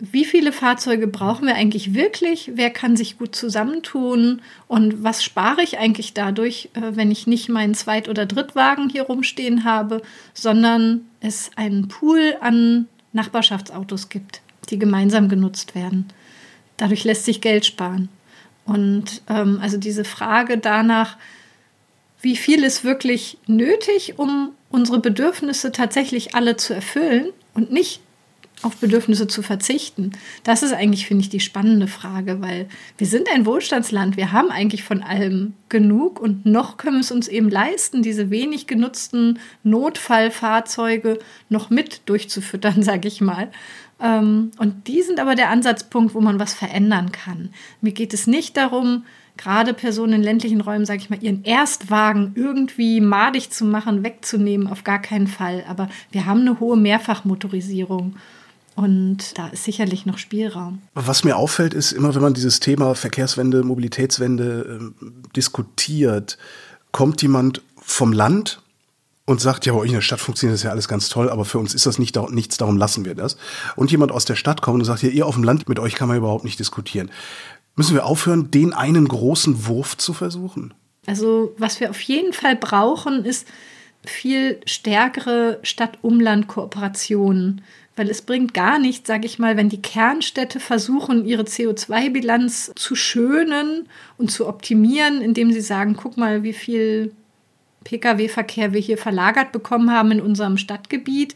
wie 0.03 0.25
viele 0.25 0.51
Fahrzeuge 0.51 1.05
brauchen 1.05 1.45
wir 1.45 1.53
eigentlich 1.53 1.93
wirklich? 1.93 2.51
Wer 2.55 2.71
kann 2.71 2.97
sich 2.97 3.19
gut 3.19 3.35
zusammentun? 3.35 4.41
Und 4.67 5.03
was 5.03 5.23
spare 5.23 5.61
ich 5.61 5.77
eigentlich 5.77 6.13
dadurch, 6.13 6.69
äh, 6.73 6.95
wenn 6.95 7.11
ich 7.11 7.27
nicht 7.27 7.49
meinen 7.49 7.75
Zweit- 7.75 8.09
oder 8.09 8.25
Drittwagen 8.25 8.89
hier 8.89 9.03
rumstehen 9.03 9.63
habe, 9.63 10.01
sondern 10.33 11.01
es 11.19 11.51
einen 11.55 11.87
Pool 11.87 12.35
an 12.41 12.87
Nachbarschaftsautos 13.13 14.09
gibt, 14.09 14.41
die 14.71 14.79
gemeinsam 14.79 15.29
genutzt 15.29 15.75
werden? 15.75 16.07
Dadurch 16.77 17.03
lässt 17.03 17.25
sich 17.25 17.39
Geld 17.39 17.67
sparen. 17.67 18.09
Und 18.71 19.21
ähm, 19.27 19.59
also 19.61 19.77
diese 19.77 20.05
Frage 20.05 20.57
danach, 20.57 21.17
wie 22.21 22.37
viel 22.37 22.63
ist 22.63 22.85
wirklich 22.85 23.37
nötig, 23.47 24.17
um 24.17 24.53
unsere 24.69 24.99
Bedürfnisse 24.99 25.73
tatsächlich 25.73 26.35
alle 26.35 26.55
zu 26.55 26.73
erfüllen 26.73 27.33
und 27.53 27.73
nicht 27.73 27.99
auf 28.61 28.77
Bedürfnisse 28.77 29.27
zu 29.27 29.41
verzichten? 29.41 30.13
Das 30.45 30.63
ist 30.63 30.71
eigentlich, 30.71 31.05
finde 31.05 31.23
ich, 31.23 31.29
die 31.29 31.41
spannende 31.41 31.87
Frage, 31.87 32.39
weil 32.39 32.69
wir 32.97 33.07
sind 33.07 33.27
ein 33.33 33.45
Wohlstandsland. 33.45 34.15
Wir 34.15 34.31
haben 34.31 34.51
eigentlich 34.51 34.85
von 34.85 35.03
allem 35.03 35.53
genug 35.67 36.21
und 36.21 36.45
noch 36.45 36.77
können 36.77 36.97
wir 36.97 37.01
es 37.01 37.11
uns 37.11 37.27
eben 37.27 37.49
leisten, 37.49 38.01
diese 38.01 38.29
wenig 38.29 38.67
genutzten 38.67 39.39
Notfallfahrzeuge 39.63 41.19
noch 41.49 41.69
mit 41.69 42.03
durchzufüttern, 42.05 42.83
sage 42.83 43.09
ich 43.09 43.19
mal. 43.19 43.51
Ähm, 44.01 44.51
und 44.57 44.87
die 44.87 45.01
sind 45.01 45.19
aber 45.19 45.35
der 45.35 45.49
Ansatzpunkt, 45.49 46.15
wo 46.15 46.21
man 46.21 46.39
was 46.39 46.53
verändern 46.53 47.11
kann. 47.11 47.49
Mir 47.81 47.91
geht 47.91 48.13
es 48.13 48.27
nicht 48.27 48.57
darum, 48.57 49.03
gerade 49.37 49.73
Personen 49.73 50.13
in 50.13 50.23
ländlichen 50.23 50.61
Räumen, 50.61 50.85
sage 50.85 51.01
ich 51.01 51.09
mal, 51.09 51.21
ihren 51.21 51.43
Erstwagen 51.43 52.33
irgendwie 52.35 53.01
madig 53.01 53.51
zu 53.51 53.65
machen, 53.65 54.03
wegzunehmen, 54.03 54.67
auf 54.67 54.83
gar 54.83 54.99
keinen 54.99 55.27
Fall. 55.27 55.63
Aber 55.67 55.89
wir 56.11 56.25
haben 56.25 56.41
eine 56.41 56.59
hohe 56.59 56.77
Mehrfachmotorisierung. 56.77 58.15
Und 58.75 59.37
da 59.37 59.47
ist 59.47 59.65
sicherlich 59.65 60.05
noch 60.05 60.17
Spielraum. 60.17 60.81
Was 60.93 61.23
mir 61.23 61.35
auffällt, 61.35 61.73
ist 61.73 61.91
immer, 61.91 62.15
wenn 62.15 62.21
man 62.21 62.33
dieses 62.33 62.59
Thema 62.59 62.95
Verkehrswende, 62.95 63.63
Mobilitätswende 63.63 64.79
äh, 64.79 65.05
diskutiert, 65.35 66.37
kommt 66.91 67.21
jemand 67.21 67.61
vom 67.77 68.13
Land 68.13 68.61
und 69.25 69.39
sagt, 69.39 69.65
ja, 69.65 69.73
bei 69.73 69.79
euch 69.79 69.89
in 69.89 69.95
der 69.95 70.01
Stadt 70.01 70.19
funktioniert 70.19 70.55
das 70.55 70.63
ja 70.63 70.71
alles 70.71 70.87
ganz 70.87 71.09
toll, 71.09 71.29
aber 71.29 71.45
für 71.45 71.59
uns 71.59 71.73
ist 71.73 71.85
das 71.85 71.99
nicht, 71.99 72.15
nichts, 72.31 72.57
darum 72.57 72.77
lassen 72.77 73.05
wir 73.05 73.15
das. 73.15 73.37
Und 73.75 73.91
jemand 73.91 74.11
aus 74.11 74.25
der 74.25 74.35
Stadt 74.35 74.61
kommt 74.61 74.79
und 74.79 74.85
sagt, 74.85 75.03
ja, 75.03 75.09
ihr 75.09 75.25
auf 75.25 75.35
dem 75.35 75.43
Land, 75.43 75.69
mit 75.69 75.79
euch 75.79 75.95
kann 75.95 76.07
man 76.07 76.17
überhaupt 76.17 76.43
nicht 76.43 76.59
diskutieren. 76.59 77.11
Müssen 77.75 77.93
wir 77.93 78.05
aufhören, 78.05 78.51
den 78.51 78.73
einen 78.73 79.07
großen 79.07 79.67
Wurf 79.67 79.97
zu 79.97 80.13
versuchen? 80.13 80.73
Also, 81.07 81.53
was 81.57 81.79
wir 81.79 81.89
auf 81.89 82.01
jeden 82.01 82.33
Fall 82.33 82.55
brauchen, 82.55 83.25
ist 83.25 83.47
viel 84.03 84.59
stärkere 84.65 85.59
Stadt-Umland-Kooperationen. 85.63 87.61
Weil 87.95 88.09
es 88.09 88.21
bringt 88.21 88.53
gar 88.53 88.79
nichts, 88.79 89.07
sage 89.07 89.25
ich 89.25 89.37
mal, 89.37 89.57
wenn 89.57 89.69
die 89.69 89.81
Kernstädte 89.81 90.59
versuchen, 90.59 91.25
ihre 91.25 91.43
CO2-Bilanz 91.43 92.71
zu 92.75 92.95
schönen 92.95 93.87
und 94.17 94.31
zu 94.31 94.47
optimieren, 94.47 95.21
indem 95.21 95.51
sie 95.51 95.61
sagen, 95.61 95.97
guck 95.97 96.17
mal, 96.17 96.43
wie 96.43 96.53
viel 96.53 97.11
Pkw-Verkehr 97.83 98.73
wir 98.73 98.79
hier 98.79 98.97
verlagert 98.97 99.51
bekommen 99.51 99.91
haben 99.91 100.11
in 100.11 100.21
unserem 100.21 100.57
Stadtgebiet, 100.57 101.35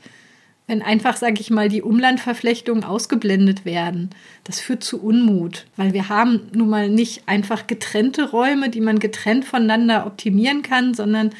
wenn 0.67 0.81
einfach, 0.81 1.15
sage 1.15 1.41
ich 1.41 1.51
mal, 1.51 1.69
die 1.69 1.81
Umlandverflechtungen 1.81 2.83
ausgeblendet 2.83 3.65
werden. 3.65 4.09
Das 4.43 4.59
führt 4.59 4.83
zu 4.83 5.01
Unmut, 5.01 5.65
weil 5.75 5.93
wir 5.93 6.09
haben 6.09 6.49
nun 6.53 6.69
mal 6.69 6.89
nicht 6.89 7.27
einfach 7.27 7.67
getrennte 7.67 8.31
Räume, 8.31 8.69
die 8.69 8.81
man 8.81 8.99
getrennt 8.99 9.45
voneinander 9.45 10.07
optimieren 10.07 10.63
kann, 10.63 10.93
sondern 10.93 11.31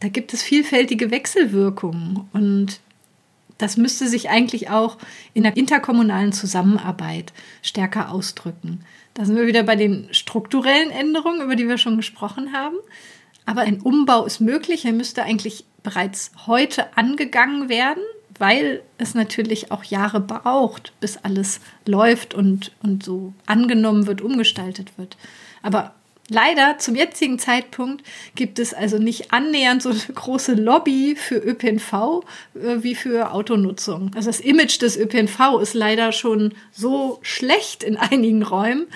da 0.00 0.08
gibt 0.08 0.34
es 0.34 0.42
vielfältige 0.42 1.10
Wechselwirkungen. 1.10 2.28
Und 2.32 2.80
das 3.56 3.76
müsste 3.76 4.08
sich 4.08 4.28
eigentlich 4.28 4.68
auch 4.68 4.98
in 5.32 5.44
der 5.44 5.56
interkommunalen 5.56 6.32
Zusammenarbeit 6.32 7.32
stärker 7.62 8.10
ausdrücken. 8.10 8.84
Da 9.14 9.24
sind 9.24 9.36
wir 9.36 9.46
wieder 9.46 9.62
bei 9.62 9.76
den 9.76 10.08
strukturellen 10.10 10.90
Änderungen, 10.90 11.42
über 11.42 11.54
die 11.54 11.68
wir 11.68 11.78
schon 11.78 11.96
gesprochen 11.96 12.52
haben. 12.52 12.76
Aber 13.46 13.62
ein 13.62 13.80
Umbau 13.80 14.24
ist 14.24 14.40
möglich. 14.40 14.84
Er 14.84 14.92
müsste 14.92 15.22
eigentlich 15.22 15.64
bereits 15.82 16.30
heute 16.46 16.96
angegangen 16.96 17.68
werden, 17.68 18.02
weil 18.38 18.82
es 18.98 19.14
natürlich 19.14 19.70
auch 19.70 19.84
Jahre 19.84 20.20
braucht, 20.20 20.92
bis 21.00 21.18
alles 21.18 21.60
läuft 21.86 22.34
und, 22.34 22.72
und 22.82 23.02
so 23.04 23.32
angenommen 23.46 24.06
wird, 24.06 24.20
umgestaltet 24.20 24.96
wird. 24.96 25.16
Aber 25.62 25.94
leider 26.28 26.78
zum 26.78 26.94
jetzigen 26.94 27.38
Zeitpunkt 27.38 28.04
gibt 28.34 28.58
es 28.58 28.74
also 28.74 28.98
nicht 28.98 29.32
annähernd 29.32 29.82
so 29.82 29.90
eine 29.90 29.98
große 29.98 30.54
Lobby 30.54 31.14
für 31.16 31.36
ÖPNV 31.36 31.92
äh, 32.54 32.82
wie 32.82 32.94
für 32.94 33.32
Autonutzung. 33.32 34.10
Also 34.14 34.28
das 34.28 34.40
Image 34.40 34.80
des 34.80 34.96
ÖPNV 34.96 35.60
ist 35.60 35.74
leider 35.74 36.12
schon 36.12 36.54
so 36.72 37.18
schlecht 37.22 37.82
in 37.82 37.96
einigen 37.96 38.42
Räumen, 38.42 38.86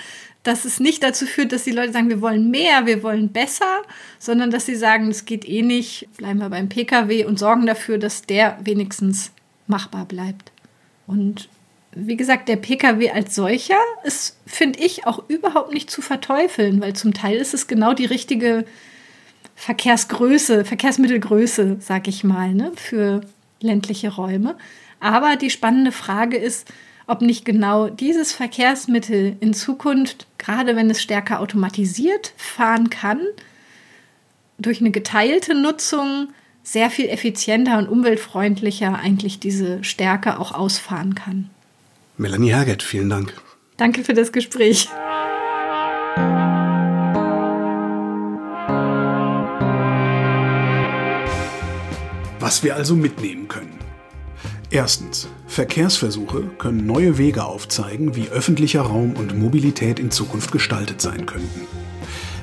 dass 0.47 0.63
es 0.63 0.79
nicht 0.79 1.03
dazu 1.03 1.25
führt, 1.25 1.51
dass 1.51 1.65
die 1.65 1.71
Leute 1.71 1.91
sagen, 1.91 2.09
wir 2.09 2.21
wollen 2.21 2.49
mehr, 2.49 2.85
wir 2.85 3.03
wollen 3.03 3.33
besser, 3.33 3.81
sondern 4.17 4.49
dass 4.49 4.65
sie 4.65 4.75
sagen, 4.75 5.09
es 5.09 5.25
geht 5.25 5.47
eh 5.47 5.61
nicht, 5.61 6.07
bleiben 6.15 6.39
wir 6.39 6.49
beim 6.49 6.69
Pkw 6.69 7.25
und 7.25 7.37
sorgen 7.37 7.65
dafür, 7.65 7.97
dass 7.97 8.21
der 8.21 8.57
wenigstens 8.63 9.31
machbar 9.67 10.05
bleibt. 10.05 10.53
Und 11.05 11.49
wie 11.91 12.15
gesagt, 12.15 12.47
der 12.47 12.55
Pkw 12.55 13.09
als 13.09 13.35
solcher 13.35 13.79
ist, 14.03 14.37
finde 14.45 14.79
ich, 14.79 15.05
auch 15.05 15.27
überhaupt 15.27 15.73
nicht 15.73 15.91
zu 15.91 16.01
verteufeln, 16.01 16.79
weil 16.79 16.93
zum 16.93 17.13
Teil 17.13 17.37
ist 17.37 17.53
es 17.53 17.67
genau 17.67 17.93
die 17.93 18.05
richtige 18.05 18.63
Verkehrsgröße, 19.55 20.63
Verkehrsmittelgröße, 20.63 21.77
sag 21.81 22.07
ich 22.07 22.23
mal, 22.23 22.53
ne, 22.53 22.71
für 22.75 23.21
ländliche 23.59 24.13
Räume. 24.15 24.57
Aber 24.99 25.35
die 25.35 25.49
spannende 25.49 25.91
Frage 25.91 26.37
ist, 26.37 26.71
ob 27.07 27.21
nicht 27.21 27.45
genau 27.45 27.89
dieses 27.89 28.33
Verkehrsmittel 28.33 29.37
in 29.39 29.53
Zukunft, 29.53 30.27
gerade 30.37 30.75
wenn 30.75 30.89
es 30.89 31.01
stärker 31.01 31.39
automatisiert 31.39 32.33
fahren 32.35 32.89
kann, 32.89 33.21
durch 34.59 34.81
eine 34.81 34.91
geteilte 34.91 35.55
Nutzung 35.55 36.29
sehr 36.63 36.89
viel 36.89 37.07
effizienter 37.07 37.77
und 37.77 37.87
umweltfreundlicher 37.87 38.99
eigentlich 38.99 39.39
diese 39.39 39.83
Stärke 39.85 40.37
auch 40.37 40.53
ausfahren 40.53 41.15
kann. 41.15 41.49
Melanie 42.17 42.49
Herget, 42.51 42.83
vielen 42.83 43.09
Dank. 43.09 43.33
Danke 43.77 44.03
für 44.03 44.13
das 44.13 44.33
Gespräch. 44.33 44.89
Was 52.39 52.63
wir 52.63 52.75
also 52.75 52.95
mitnehmen 52.95 53.47
können. 53.47 53.76
Erstens. 54.69 55.29
Verkehrsversuche 55.47 56.43
können 56.57 56.85
neue 56.85 57.17
Wege 57.17 57.45
aufzeigen, 57.45 58.15
wie 58.15 58.27
öffentlicher 58.27 58.81
Raum 58.81 59.13
und 59.15 59.37
Mobilität 59.39 59.97
in 59.97 60.11
Zukunft 60.11 60.51
gestaltet 60.51 60.99
sein 61.01 61.25
könnten. 61.25 61.61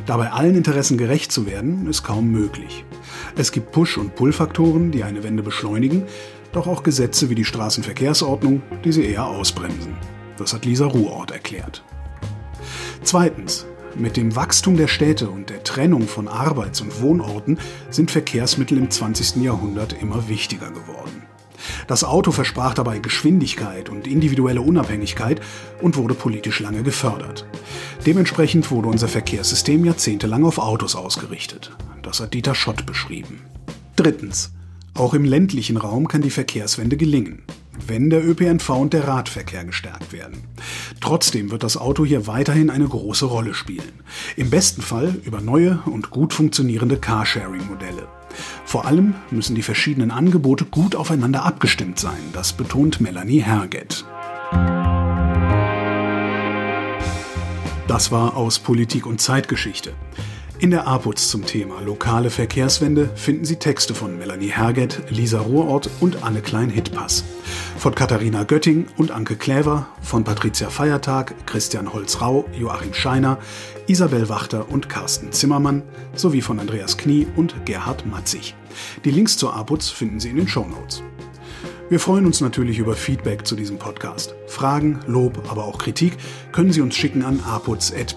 Dabei 0.06 0.30
allen 0.32 0.54
Interessen 0.54 0.96
gerecht 0.96 1.32
zu 1.32 1.46
werden, 1.46 1.86
ist 1.86 2.02
kaum 2.02 2.30
möglich. 2.30 2.84
Es 3.36 3.52
gibt 3.52 3.72
Push- 3.72 3.98
und 3.98 4.14
Pull-Faktoren, 4.14 4.90
die 4.90 5.04
eine 5.04 5.22
Wende 5.22 5.42
beschleunigen, 5.42 6.04
doch 6.52 6.66
auch 6.66 6.82
Gesetze 6.82 7.28
wie 7.28 7.34
die 7.34 7.44
Straßenverkehrsordnung, 7.44 8.62
die 8.84 8.92
sie 8.92 9.04
eher 9.04 9.26
ausbremsen. 9.26 9.94
Das 10.38 10.54
hat 10.54 10.64
Lisa 10.64 10.86
Ruhort 10.86 11.30
erklärt. 11.30 11.84
Zweitens. 13.02 13.66
Mit 13.96 14.16
dem 14.16 14.34
Wachstum 14.34 14.76
der 14.76 14.88
Städte 14.88 15.28
und 15.30 15.50
der 15.50 15.62
Trennung 15.62 16.08
von 16.08 16.26
Arbeits- 16.26 16.80
und 16.80 17.00
Wohnorten 17.00 17.60
sind 17.90 18.10
Verkehrsmittel 18.10 18.76
im 18.76 18.90
20. 18.90 19.36
Jahrhundert 19.36 19.92
immer 20.02 20.28
wichtiger 20.28 20.72
geworden. 20.72 21.22
Das 21.86 22.04
Auto 22.04 22.32
versprach 22.32 22.74
dabei 22.74 22.98
Geschwindigkeit 22.98 23.88
und 23.88 24.06
individuelle 24.06 24.60
Unabhängigkeit 24.60 25.40
und 25.80 25.96
wurde 25.96 26.14
politisch 26.14 26.60
lange 26.60 26.82
gefördert. 26.82 27.46
Dementsprechend 28.06 28.70
wurde 28.70 28.88
unser 28.88 29.08
Verkehrssystem 29.08 29.84
jahrzehntelang 29.84 30.44
auf 30.44 30.58
Autos 30.58 30.96
ausgerichtet. 30.96 31.72
Das 32.02 32.20
hat 32.20 32.34
Dieter 32.34 32.54
Schott 32.54 32.86
beschrieben. 32.86 33.40
Drittens. 33.96 34.52
Auch 34.96 35.12
im 35.12 35.24
ländlichen 35.24 35.76
Raum 35.76 36.06
kann 36.06 36.22
die 36.22 36.30
Verkehrswende 36.30 36.96
gelingen, 36.96 37.42
wenn 37.84 38.10
der 38.10 38.24
ÖPNV 38.24 38.70
und 38.70 38.92
der 38.92 39.08
Radverkehr 39.08 39.64
gestärkt 39.64 40.12
werden. 40.12 40.44
Trotzdem 41.00 41.50
wird 41.50 41.64
das 41.64 41.76
Auto 41.76 42.04
hier 42.04 42.28
weiterhin 42.28 42.70
eine 42.70 42.86
große 42.86 43.26
Rolle 43.26 43.54
spielen. 43.54 43.92
Im 44.36 44.50
besten 44.50 44.82
Fall 44.82 45.16
über 45.24 45.40
neue 45.40 45.80
und 45.86 46.10
gut 46.10 46.32
funktionierende 46.32 46.96
Carsharing-Modelle. 46.96 48.06
Vor 48.64 48.86
allem 48.86 49.14
müssen 49.32 49.56
die 49.56 49.62
verschiedenen 49.62 50.12
Angebote 50.12 50.64
gut 50.64 50.94
aufeinander 50.94 51.44
abgestimmt 51.44 51.98
sein, 51.98 52.20
das 52.32 52.52
betont 52.52 53.00
Melanie 53.00 53.40
Herget. 53.40 54.04
Das 57.88 58.12
war 58.12 58.36
aus 58.36 58.60
Politik 58.60 59.06
und 59.06 59.20
Zeitgeschichte. 59.20 59.92
In 60.64 60.70
der 60.70 60.86
APUZ 60.86 61.28
zum 61.28 61.44
Thema 61.44 61.82
lokale 61.82 62.30
Verkehrswende 62.30 63.10
finden 63.16 63.44
Sie 63.44 63.56
Texte 63.56 63.94
von 63.94 64.16
Melanie 64.16 64.48
Herget, 64.48 65.02
Lisa 65.10 65.40
Ruhrort 65.40 65.90
und 66.00 66.22
Anne 66.22 66.40
Klein-Hittpass. 66.40 67.22
Von 67.76 67.94
Katharina 67.94 68.44
Götting 68.44 68.86
und 68.96 69.10
Anke 69.10 69.36
Kläver, 69.36 69.88
von 70.00 70.24
Patricia 70.24 70.70
Feiertag, 70.70 71.34
Christian 71.46 71.92
Holzrau, 71.92 72.46
Joachim 72.58 72.94
Scheiner, 72.94 73.36
Isabel 73.88 74.30
Wachter 74.30 74.70
und 74.70 74.88
Carsten 74.88 75.32
Zimmermann 75.32 75.82
sowie 76.14 76.40
von 76.40 76.58
Andreas 76.58 76.96
Knie 76.96 77.26
und 77.36 77.66
Gerhard 77.66 78.06
Matzig. 78.06 78.54
Die 79.04 79.10
Links 79.10 79.36
zur 79.36 79.54
APUZ 79.54 79.90
finden 79.90 80.18
Sie 80.18 80.30
in 80.30 80.36
den 80.36 80.48
Shownotes. 80.48 81.02
Wir 81.90 82.00
freuen 82.00 82.24
uns 82.24 82.40
natürlich 82.40 82.78
über 82.78 82.94
Feedback 82.94 83.46
zu 83.46 83.54
diesem 83.54 83.76
Podcast. 83.78 84.34
Fragen, 84.46 85.00
Lob, 85.06 85.42
aber 85.50 85.66
auch 85.66 85.76
Kritik 85.76 86.16
können 86.52 86.72
Sie 86.72 86.80
uns 86.80 86.94
schicken 86.94 87.22
an 87.22 87.40
aputz.bpb.de. 87.40 88.14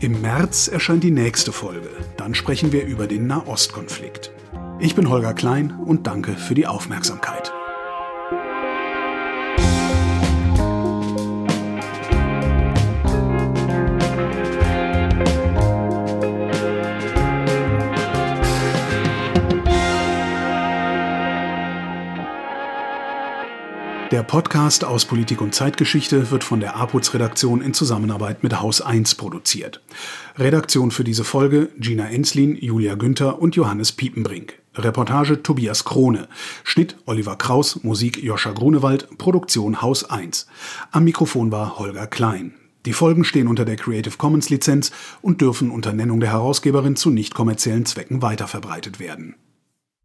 Im 0.00 0.20
März 0.20 0.68
erscheint 0.68 1.02
die 1.02 1.10
nächste 1.10 1.50
Folge. 1.50 1.88
Dann 2.16 2.36
sprechen 2.36 2.70
wir 2.70 2.84
über 2.84 3.08
den 3.08 3.26
Nahostkonflikt. 3.26 4.30
Ich 4.78 4.94
bin 4.94 5.08
Holger 5.08 5.34
Klein 5.34 5.72
und 5.72 6.06
danke 6.06 6.34
für 6.34 6.54
die 6.54 6.68
Aufmerksamkeit. 6.68 7.52
Der 24.10 24.22
Podcast 24.22 24.84
aus 24.84 25.04
Politik 25.04 25.42
und 25.42 25.54
Zeitgeschichte 25.54 26.30
wird 26.30 26.42
von 26.42 26.60
der 26.60 26.76
APUZ-Redaktion 26.76 27.60
in 27.60 27.74
Zusammenarbeit 27.74 28.42
mit 28.42 28.58
Haus 28.58 28.80
1 28.80 29.16
produziert. 29.16 29.82
Redaktion 30.38 30.90
für 30.90 31.04
diese 31.04 31.24
Folge 31.24 31.68
Gina 31.78 32.08
Enslin, 32.08 32.56
Julia 32.56 32.94
Günther 32.94 33.38
und 33.38 33.54
Johannes 33.54 33.92
Piepenbrink. 33.92 34.54
Reportage 34.76 35.42
Tobias 35.42 35.84
Krone. 35.84 36.26
Schnitt 36.64 36.96
Oliver 37.04 37.36
Kraus, 37.36 37.84
Musik 37.84 38.22
Joscha 38.22 38.52
Grunewald, 38.52 39.18
Produktion 39.18 39.82
Haus 39.82 40.08
1. 40.08 40.46
Am 40.90 41.04
Mikrofon 41.04 41.52
war 41.52 41.78
Holger 41.78 42.06
Klein. 42.06 42.54
Die 42.86 42.94
Folgen 42.94 43.24
stehen 43.24 43.46
unter 43.46 43.66
der 43.66 43.76
Creative 43.76 44.16
Commons 44.16 44.48
Lizenz 44.48 44.90
und 45.20 45.42
dürfen 45.42 45.70
unter 45.70 45.92
Nennung 45.92 46.20
der 46.20 46.32
Herausgeberin 46.32 46.96
zu 46.96 47.10
nicht 47.10 47.34
kommerziellen 47.34 47.84
Zwecken 47.84 48.22
weiterverbreitet 48.22 49.00
werden. 49.00 49.34